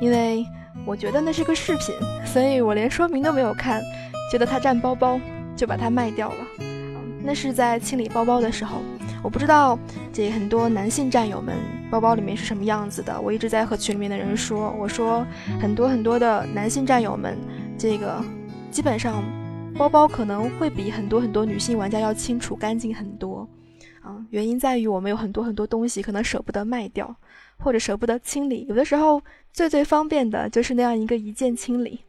[0.00, 0.46] 因为
[0.86, 1.94] 我觉得那是个饰品，
[2.24, 3.82] 所以我连说明都没有看，
[4.32, 5.20] 觉得它占包包
[5.54, 6.36] 就把它卖掉了。
[7.22, 8.78] 那是在清理包包的时候。
[9.22, 9.78] 我不知道
[10.12, 11.54] 这很多男性战友们
[11.90, 13.18] 包包里面是什么样子的。
[13.18, 15.26] 我一直在和群里面的人说，我说
[15.58, 17.38] 很多很多的男性战友们，
[17.78, 18.22] 这个
[18.70, 19.22] 基本上
[19.76, 23.48] 包包可能会比很多很多女性玩家要清楚干净很多。
[24.00, 27.14] 啊，原因在于我们有很多很多东西可能舍不得卖掉，
[27.56, 28.66] 或者舍不得清理。
[28.68, 29.20] 有的时候
[29.52, 32.00] 最最方便的就是那样一个一键清理，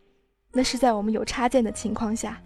[0.52, 2.42] 那是在我们有插件的情况下。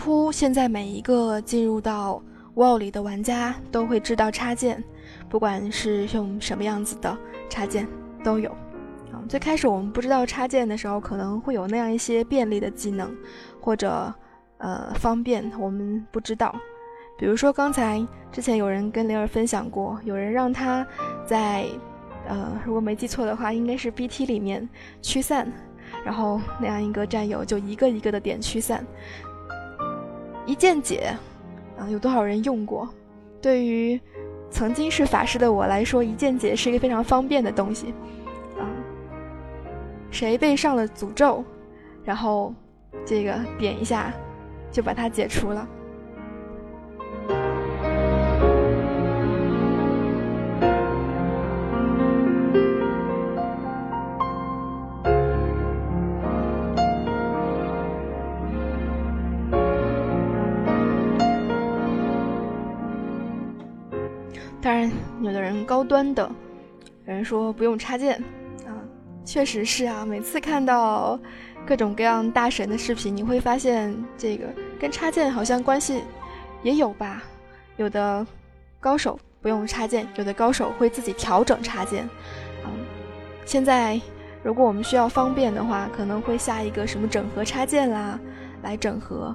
[0.00, 2.22] 几乎现在每一个进入到
[2.54, 4.82] WoW 里的玩家都会知道插件，
[5.28, 7.18] 不管是用什么样子的
[7.50, 7.86] 插件
[8.24, 8.50] 都有。
[9.12, 13.14] 啊，最开始我们不知道插件的时候，可能会有那样一些便利的技能，
[13.60, 14.10] 或者
[14.56, 16.58] 呃方便，我们不知道。
[17.18, 20.84] 比如说刚才之前有人跟灵儿分享过，有人让他
[21.26, 21.66] 在
[22.26, 24.66] 呃如果没记错的话，应该是 BT 里面
[25.02, 25.52] 驱散，
[26.06, 28.82] 然后那样一个战友就一个一个的点驱散。
[30.50, 31.16] 一键解，
[31.78, 32.88] 啊，有多少人用过？
[33.40, 34.00] 对于
[34.50, 37.94] 曾经是法师的我来说，一键解是一个非常方便的东西，
[38.58, 38.66] 啊，
[40.10, 41.44] 谁被上了诅咒，
[42.02, 42.52] 然后
[43.06, 44.12] 这个点一下
[44.72, 45.68] 就把它解除了。
[65.70, 66.28] 高端的，
[67.06, 68.16] 有人说不用插件，
[68.66, 68.74] 啊，
[69.24, 70.04] 确实是啊。
[70.04, 71.16] 每次看到
[71.64, 74.46] 各种各样大神的视频，你会发现这个
[74.80, 76.02] 跟插件好像关系
[76.64, 77.22] 也有吧。
[77.76, 78.26] 有的
[78.80, 82.02] 高手不用插件，有的高手会自己调整插件，
[82.64, 82.66] 啊。
[83.46, 84.00] 现在
[84.42, 88.18] 如果我们需要方便的话，可能会下一个什么整合插件啦，
[88.64, 89.32] 来整合。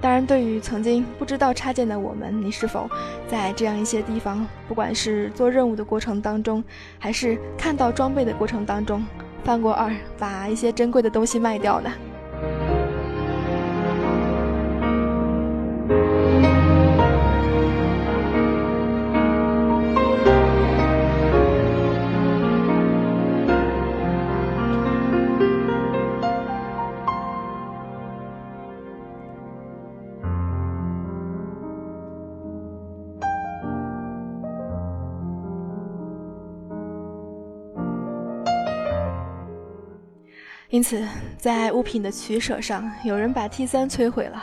[0.00, 2.88] 当然，对于曾经不知道插件的我们，你是否
[3.28, 6.64] 在这样一些地方，不管是做任务的过程当中，
[6.98, 9.04] 还是看到装备的过程当中，
[9.44, 11.90] 犯过二，把一些珍贵的东西卖掉呢？
[40.70, 41.04] 因此，
[41.36, 44.40] 在物品的取舍上，有人把 T 三摧毁了，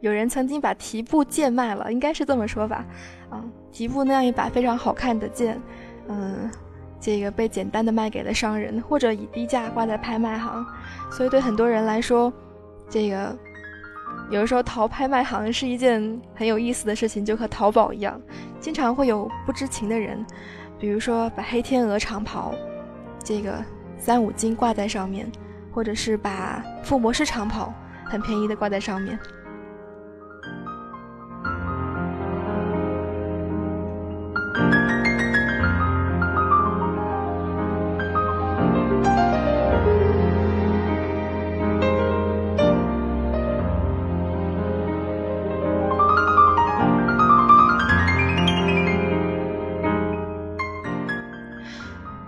[0.00, 2.84] 有人曾经把提布贱卖了，应该是这么说吧？
[3.30, 5.60] 啊，提布那样一把非常好看的剑，
[6.08, 6.50] 嗯，
[7.00, 10.66] 这个被简单的卖给了商人，或者以低价挂在拍卖行。
[11.12, 12.32] 所以对很多人来说，
[12.90, 13.38] 这个
[14.30, 18.20] 有的时候淘拍卖行是一件很有意思的事情，就和淘宝一样，
[18.58, 20.26] 经常会有不知情的人，
[20.76, 22.52] 比如说把黑天鹅长袍，
[23.22, 23.64] 这个
[23.96, 25.30] 三五斤挂在上面。
[25.78, 27.72] 或者是把附魔师长袍
[28.04, 29.16] 很便宜的挂在上面。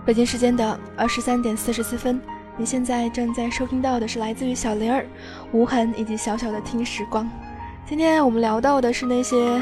[0.05, 2.40] 北京时间的二十三点四十四分。
[2.57, 5.05] 你现在正在收听到的是来自于小灵儿、
[5.51, 7.27] 无痕以及小小的听时光。
[7.85, 9.57] 今天我们聊到的是那些，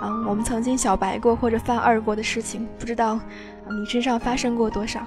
[0.00, 3.20] 啊，我们曾经小白过或者犯二过的事情，不知道
[3.68, 5.00] 你身上发生过多少？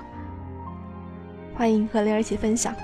[1.56, 2.76] 欢迎和灵儿一起分享。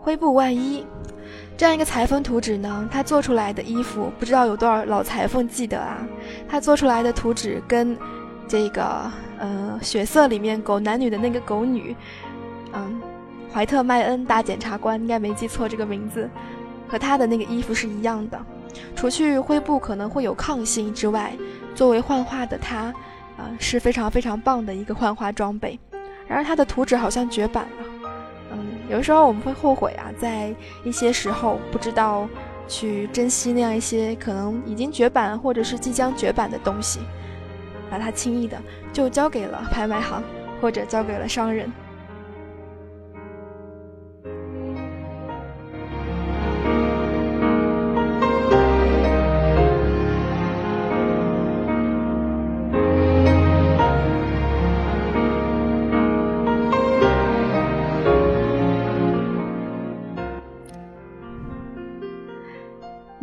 [0.00, 0.86] 灰布外衣。
[1.56, 6.06] 这样一个裁缝图纸呢，它做出来的衣服不知道有多少老裁缝记得啊。
[6.48, 7.96] 他做出来的图纸跟
[8.46, 11.96] 这个呃血色里面狗男女的那个狗女，
[12.72, 13.00] 嗯，
[13.52, 16.28] 怀特麦恩大检察官，应该没记错这个名字，
[16.86, 18.38] 和他的那个衣服是一样的。
[18.94, 21.32] 除去灰布可能会有抗性之外，
[21.74, 22.92] 作为幻化的他，
[23.38, 25.78] 啊是非常非常棒的一个幻化装备。
[26.28, 27.86] 然而他的图纸好像绝版了，
[28.88, 32.28] 有时候我们会后悔啊，在一些时候不知道
[32.68, 37.00] 去珍惜那样一些可能已经绝版或者是即将绝版的东西，
[37.90, 38.56] 把它轻易的
[38.92, 40.22] 就交给了拍卖行
[40.60, 41.70] 或者交给了商人。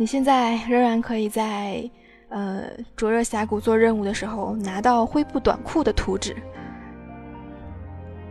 [0.04, 1.82] 你现在仍然可以在，
[2.28, 6.36] 呃，灼热峡谷做任务的时候拿到灰布短裤的图纸，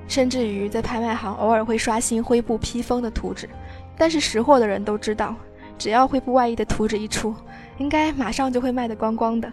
[0.08, 3.50] 甚至于在拍卖行偶尔会刷新灰布披风的图纸。
[3.98, 5.36] 但是识货的人都知道，
[5.76, 7.34] 只要灰布外衣的图纸一出，
[7.80, 9.52] 应该马上就会卖得光光的。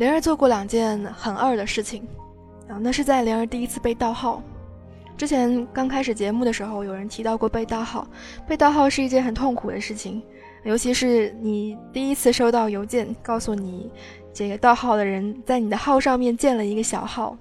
[0.00, 2.02] 灵儿做过两件很二的事情，
[2.66, 4.42] 啊，那是在灵儿第一次被盗号。
[5.14, 8.08] 之前刚开始节目的时候，有人提到过被盗号。
[8.48, 10.22] 被盗号是一件很痛苦的事情，
[10.64, 13.90] 尤其是你第一次收到邮件告诉你，
[14.32, 17.36] 这个盗号的人在你的号上面建了一个小号，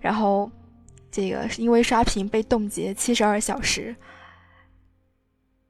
[0.00, 0.48] 然后
[1.10, 3.96] 这个因为刷屏被冻结七十二小时，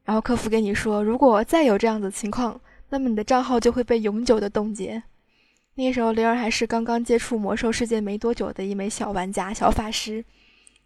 [0.04, 2.60] 然后客服跟你说，如果再有这样的情况，
[2.90, 5.02] 那么你的账号就会被永久的冻结。
[5.78, 10.24] 那时候，灵儿还是刚刚接触魔兽世界没多久的一枚小玩家、小法师。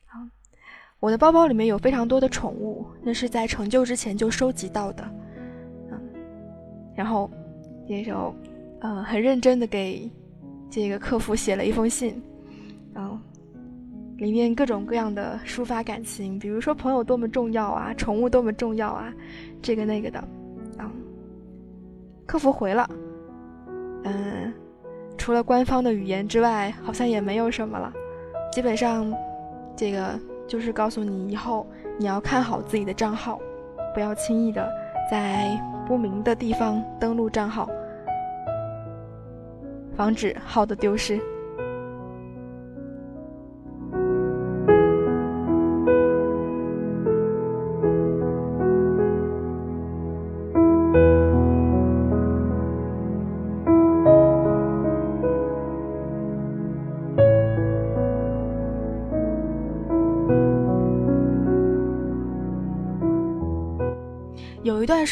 [0.07, 0.27] 啊，
[0.99, 5.09] 我的包包里面有非常多的宠物，那是在成就之前就收集到的。
[5.93, 6.01] 嗯，
[6.97, 7.31] 然后
[7.89, 8.35] 那时候，
[8.81, 10.11] 呃，很认真的给
[10.69, 12.21] 这个客服写了一封信，
[12.93, 13.17] 然后
[14.17, 19.15] 里面各种各样的抒发感情，比如说朋友多么重要啊，宠物多么重要啊，
[19.63, 20.19] 这个那个的。
[20.79, 20.91] 啊，
[22.27, 22.91] 客服回了，
[24.03, 24.53] 嗯。
[25.21, 27.93] 除了官方的语言之外，好像也没有什么了。
[28.51, 29.13] 基本上，
[29.77, 30.19] 这个
[30.49, 31.67] 就是告诉你以后
[31.99, 33.39] 你要看好自己的账号，
[33.93, 34.67] 不要轻易的
[35.11, 37.69] 在不明的地方登录账号，
[39.95, 41.21] 防止号的丢失。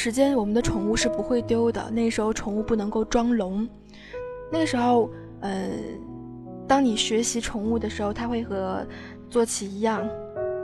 [0.01, 1.91] 时间，我们的宠物是不会丢的。
[1.91, 3.69] 那时候宠物不能够装笼。
[4.49, 5.71] 那个时候，呃，
[6.69, 8.87] 当你学习宠物的时候，它会和
[9.29, 10.09] 坐骑一样，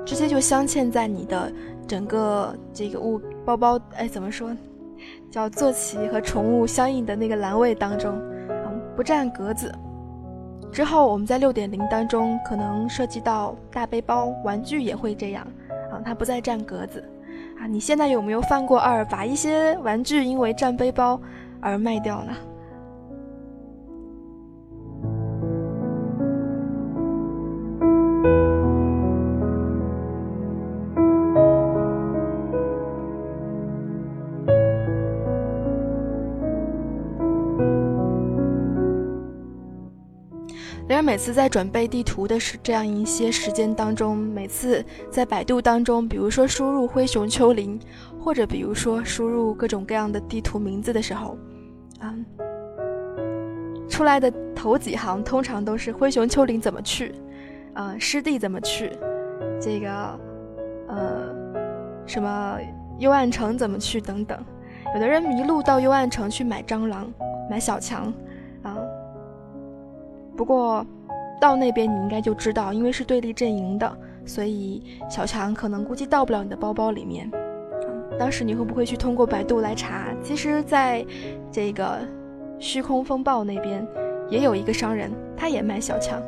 [0.06, 1.52] 直接就镶嵌在你的
[1.84, 4.56] 整个这个物包包，哎，怎么说，
[5.32, 8.16] 叫坐骑和宠物相应的那个栏位当中，
[8.48, 9.74] 嗯，不占格子。
[10.70, 15.44] 之后我们在六点零当中可能涉及到大背包、玩具也会这样，
[15.90, 17.02] 啊，它不再占格子。
[17.58, 21.20] 啊，你现在有没有犯过二，把一些玩具因为占背包
[21.60, 22.32] 而卖掉呢？
[41.04, 47.78] 每次在准备地图的时这样一些时间当中，每次在百度当中，比如说输入灰熊丘陵，
[48.18, 51.36] 或者比如说输入各种各样的地图名字的时候，
[51.98, 52.14] 啊，
[53.86, 57.14] 出来的头几行通常都是灰熊丘陵怎么去，
[57.74, 58.90] 啊，湿地怎么去，
[59.60, 60.18] 这个，
[60.88, 61.34] 呃，
[62.06, 62.58] 什么
[62.98, 64.42] 幽暗城怎么去等等。
[64.94, 67.12] 有的人迷路到幽暗城去买蟑螂，
[67.50, 68.10] 买小强。
[70.36, 70.84] 不过，
[71.40, 77.30] 到那边你应该就知道，因为是对立阵营的，所以小强可能估计到不了你的包包里面。
[78.18, 80.06] 当时你会不会去通过百度来查？
[80.22, 81.04] 其实，在
[81.50, 81.98] 这个
[82.58, 83.86] 虚空风暴那边，
[84.28, 86.22] 也有一个商人，他也卖小强。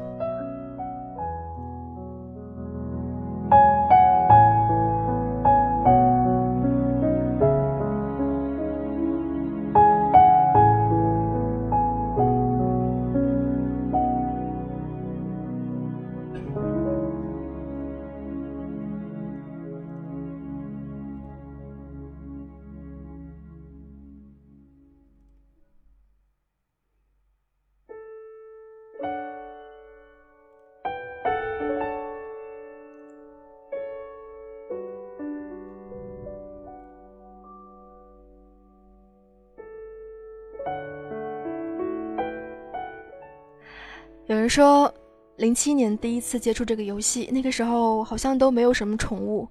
[44.49, 44.93] 说，
[45.37, 49.49] 零七年第一次接触这个游戏，那个时候好像都没有什么宠物，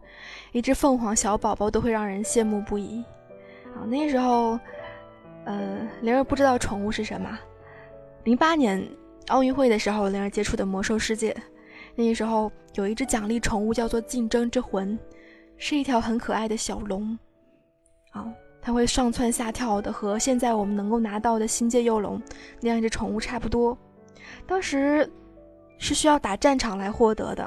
[0.51, 3.03] 一只凤凰小宝宝都会让人羡慕不已。
[3.75, 4.59] 啊，那时候，
[5.45, 7.37] 呃，灵儿不知道宠物是什么。
[8.23, 8.83] 零八年
[9.27, 11.35] 奥运会的时候，灵儿接触的魔兽世界，
[11.95, 14.97] 那个时候有一只奖励宠物叫做竞争之魂，
[15.57, 17.17] 是一条很可爱的小龙。
[18.11, 22.21] 啊，它会上蹿下跳的，和现在我们能够拿到的星界幼龙
[22.61, 23.77] 那样一只宠物差不多。
[24.47, 25.09] 当时
[25.77, 27.43] 是需要打战场来获得的，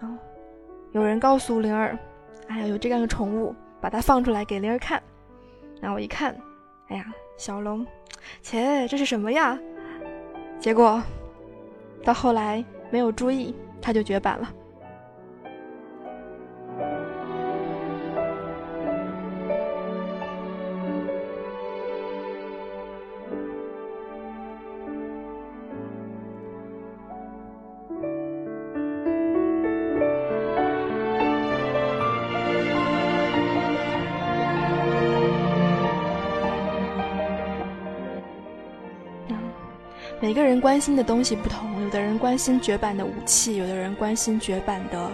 [0.00, 0.18] 啊，
[0.92, 1.98] 有人告诉灵儿，
[2.48, 5.02] 哎呀，有这样的宠物，把它放出来给灵儿看。
[5.80, 6.36] 然后我一看，
[6.88, 7.04] 哎呀，
[7.36, 7.86] 小龙，
[8.42, 9.58] 切，这是什么呀？
[10.58, 11.02] 结果
[12.04, 14.52] 到后来没有注意，它就绝版了。
[40.60, 45.10] 关心的东西不同，有的人关心绝版的武器，有的人关心绝版的，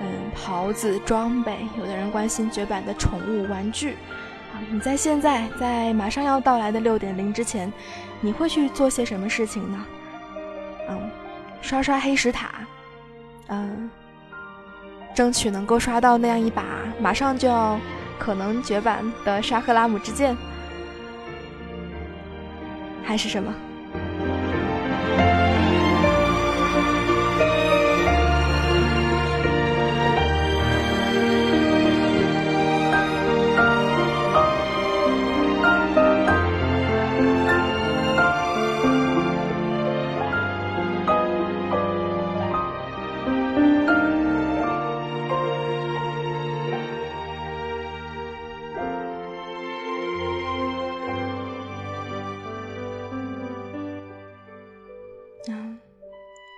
[0.00, 3.92] 嗯，袍子装备，有的人关心绝版的宠物玩具。
[4.52, 7.72] 啊，你在现在，在马上要到来的六点零之前，
[8.20, 9.86] 你会去做些什么事情呢？
[10.88, 11.10] 嗯，
[11.60, 12.50] 刷刷黑石塔，
[13.48, 13.90] 嗯，
[15.14, 16.64] 争取能够刷到那样一把
[17.00, 17.78] 马上就要
[18.18, 20.36] 可能绝版的沙赫拉姆之剑，
[23.04, 23.52] 还是什么？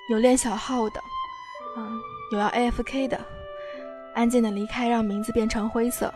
[0.08, 1.02] 有练小号的，
[1.76, 2.00] 嗯，
[2.30, 3.20] 有要 AFK 的，
[4.14, 6.06] 安静的离开，让名字变成灰色。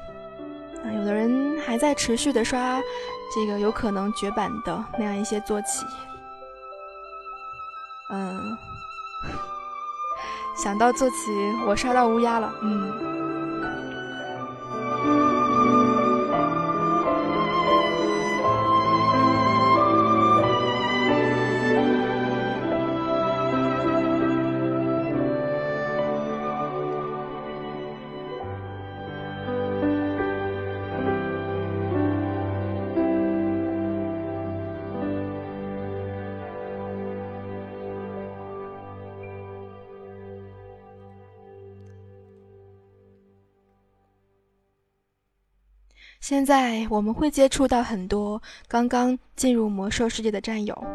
[0.83, 2.81] 啊，有的人还在持续的刷
[3.35, 5.85] 这个有可能绝版的那样一些坐骑。
[8.11, 8.57] 嗯，
[10.57, 11.17] 想到坐骑，
[11.67, 13.22] 我刷到乌鸦了，嗯。
[46.23, 50.87] 现在我们会接触到很多刚刚进入魔兽世界的战友，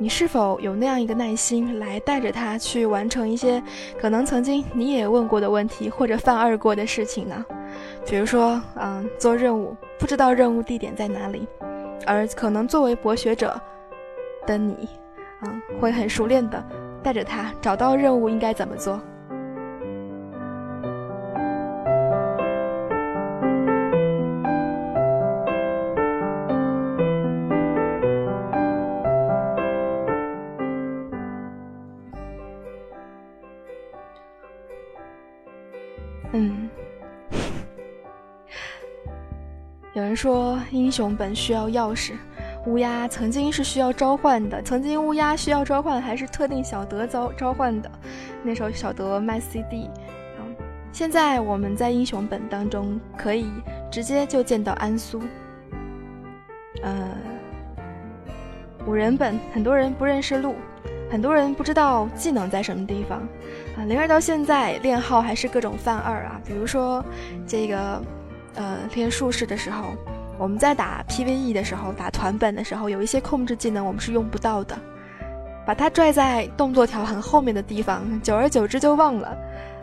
[0.00, 3.62] 你是否有那样一个耐心来带着他去完成一些
[4.00, 7.44] 可能曾经你也问过的问题或者犯二过的事情呢？
[8.04, 11.46] 比如说，嗯，做任务不知道任务地点在哪里，
[12.04, 13.56] 而可能作为博学者
[14.44, 14.88] 的你，
[15.42, 16.60] 嗯，会很熟练的
[17.00, 19.00] 带着他找到任务应该怎么做。
[40.14, 42.12] 说英雄本需要钥匙，
[42.66, 44.60] 乌鸦曾经是需要召唤的。
[44.62, 47.90] 曾经乌鸦需要召唤还是特定小德召召唤的，
[48.42, 49.88] 那时候小德卖 CD。
[50.38, 50.54] 嗯，
[50.92, 53.46] 现在我们在英雄本当中可以
[53.90, 55.22] 直接就见到安苏。
[56.82, 57.16] 呃，
[58.86, 60.54] 五人本很多人不认识路，
[61.10, 63.20] 很多人不知道技能在什么地方。
[63.76, 67.04] 啊，灵儿到现在练号还是各种犯二啊，比如说
[67.46, 68.02] 这个。
[68.54, 69.94] 呃，练术士的时候，
[70.38, 74.78] 我们在打 PVE 的时候，打团本的时候，有一些控制技能我们是用不到的，
[75.66, 79.36] 把它拽在动作条很后面的地方，久而久之就忘了。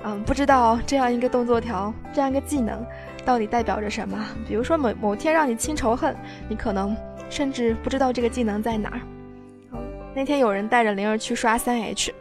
[0.03, 2.83] 嗯，不知道这样一个动作条，这样一个技能
[3.23, 4.17] 到底代表着什么。
[4.47, 6.15] 比如说某某天让你清仇恨，
[6.49, 6.95] 你可能
[7.29, 9.01] 甚至不知道这个技能在哪儿。
[10.15, 12.13] 那天有人带着灵儿去刷三 H，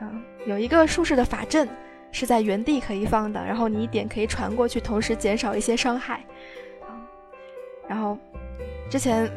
[0.00, 0.06] 啊，
[0.46, 1.68] 有一个术士的法阵。
[2.10, 6.20] 是在原地可以放的，然后你一点可以传过去，同时减少一些伤害。
[6.82, 6.90] 啊，
[7.88, 8.16] 然后
[8.90, 9.30] 之前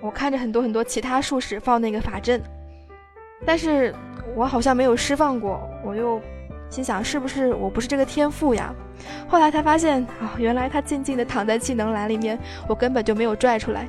[0.00, 2.40] 我看着很多很多其他术士放那个法阵，
[3.44, 3.94] 但是
[4.34, 6.20] 我好像没有释放过，我又
[6.70, 8.74] 心想是不是我不是这个天赋呀？
[9.26, 13.88] 后来才发现啊，原来他静静的躺在技能栏里面，我根本就没有拽出来。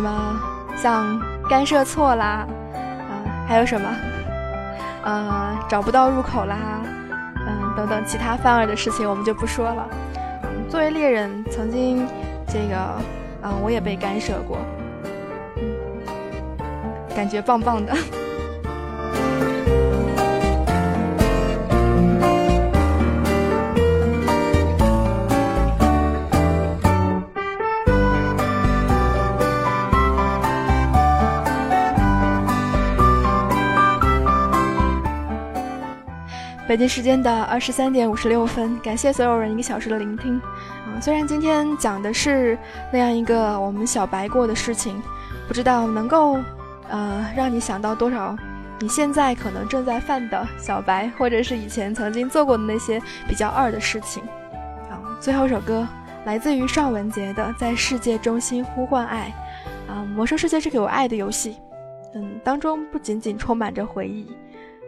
[0.00, 0.40] 什么
[0.78, 3.12] 像干涉错啦，啊，
[3.46, 3.86] 还有什么，
[5.04, 6.56] 呃，找不到入口啦，
[7.46, 9.86] 嗯，等等其他犯二的事情，我们就不说了。
[10.70, 12.08] 作为猎人，曾经
[12.48, 12.76] 这个，
[13.42, 14.56] 啊，我也被干涉过，
[15.56, 15.62] 嗯
[17.14, 17.92] 感觉棒棒的。
[36.70, 40.38] 北京时间的二十三点五十六分，感谢所有人一个小时的聆听。
[40.38, 42.56] 啊，虽然今天讲的是
[42.92, 45.02] 那样一个我们小白过的事情，
[45.48, 46.38] 不知道能够
[46.88, 48.36] 呃让你想到多少
[48.78, 54.22] 你现在可能正在犯的小白，或者是以前曾经做过的那些比较二的事情。
[54.88, 55.84] 啊，最后一首歌
[56.24, 59.34] 来自于尚雯婕的《在世界中心呼唤爱》。
[59.92, 61.56] 啊，魔兽世界是个有爱的游戏，
[62.14, 64.30] 嗯，当中不仅仅充满着回忆。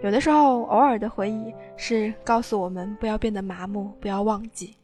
[0.03, 4.75] 有的时候，偶尔的回忆是告诉我们不要变得麻木，不要忘记。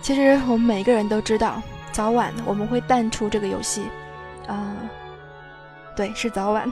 [0.00, 1.62] 其实，我们每个人都知道。
[2.00, 3.82] 早晚我们会淡出这个游戏，
[4.46, 4.74] 啊，
[5.94, 6.66] 对，是早晚，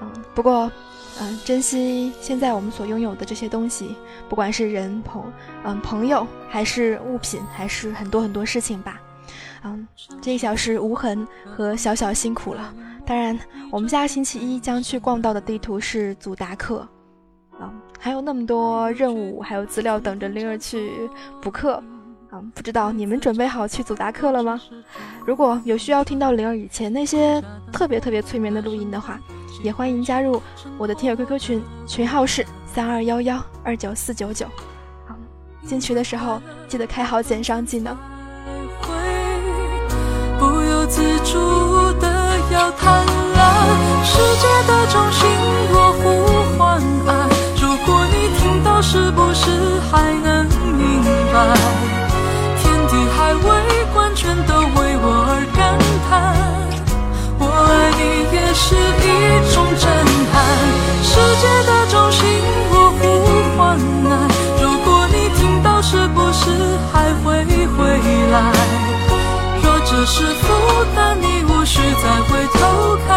[0.00, 0.72] 嗯，不过，
[1.20, 3.94] 嗯，珍惜现在我们所拥有的这些东西，
[4.30, 5.30] 不管是人朋，
[5.64, 8.98] 嗯，朋友，还是物品，还是很多很多事情吧，
[9.62, 9.86] 嗯，
[10.22, 12.72] 这一小时无痕和小小辛苦了。
[13.04, 13.38] 当然，
[13.70, 16.88] 我们下个星期一将去逛到的地图是祖达克，
[17.60, 20.90] 嗯，还有那么多任务，还有资料等着灵儿去
[21.42, 21.82] 补课。
[22.54, 24.60] 不知道你们准备好去组达克了吗？
[25.26, 29.18] 如果有需要听到灵儿以前那些特别特别催眠的录音的话，
[29.62, 30.42] 也欢迎加入
[30.78, 34.46] 我的听友 QQ 群，群号是三二幺幺二九四九九。
[35.06, 35.14] 好，
[35.66, 37.96] 进群的时候记得开好减伤技能。
[40.38, 41.38] 不由自主
[42.00, 45.28] 的要贪婪，世界的中心
[45.72, 47.28] 若呼唤爱，
[47.60, 51.95] 如果你听到，是不是还能明白？
[53.26, 53.42] 海未
[53.92, 55.74] 关，全都为我而感
[56.06, 56.10] 叹。
[57.40, 59.04] 我爱你也是一
[59.52, 59.82] 种震
[60.30, 60.34] 撼。
[61.02, 61.10] 世
[61.42, 62.22] 界的中心，
[62.70, 63.02] 我呼
[63.58, 63.58] 唤
[64.06, 64.08] 爱。
[64.62, 67.42] 如果你听到，是不是还会
[67.74, 67.98] 回
[68.30, 68.38] 来？
[69.60, 70.46] 若只是负
[70.94, 73.10] 担，你无需再回头看。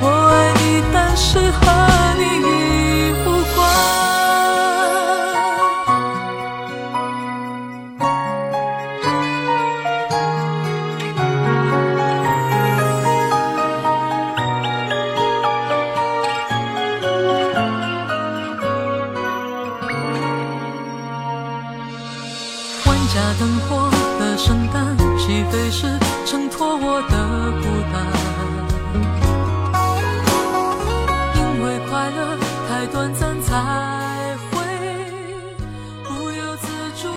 [0.00, 1.60] 我爱你，但是和
[2.16, 2.24] 你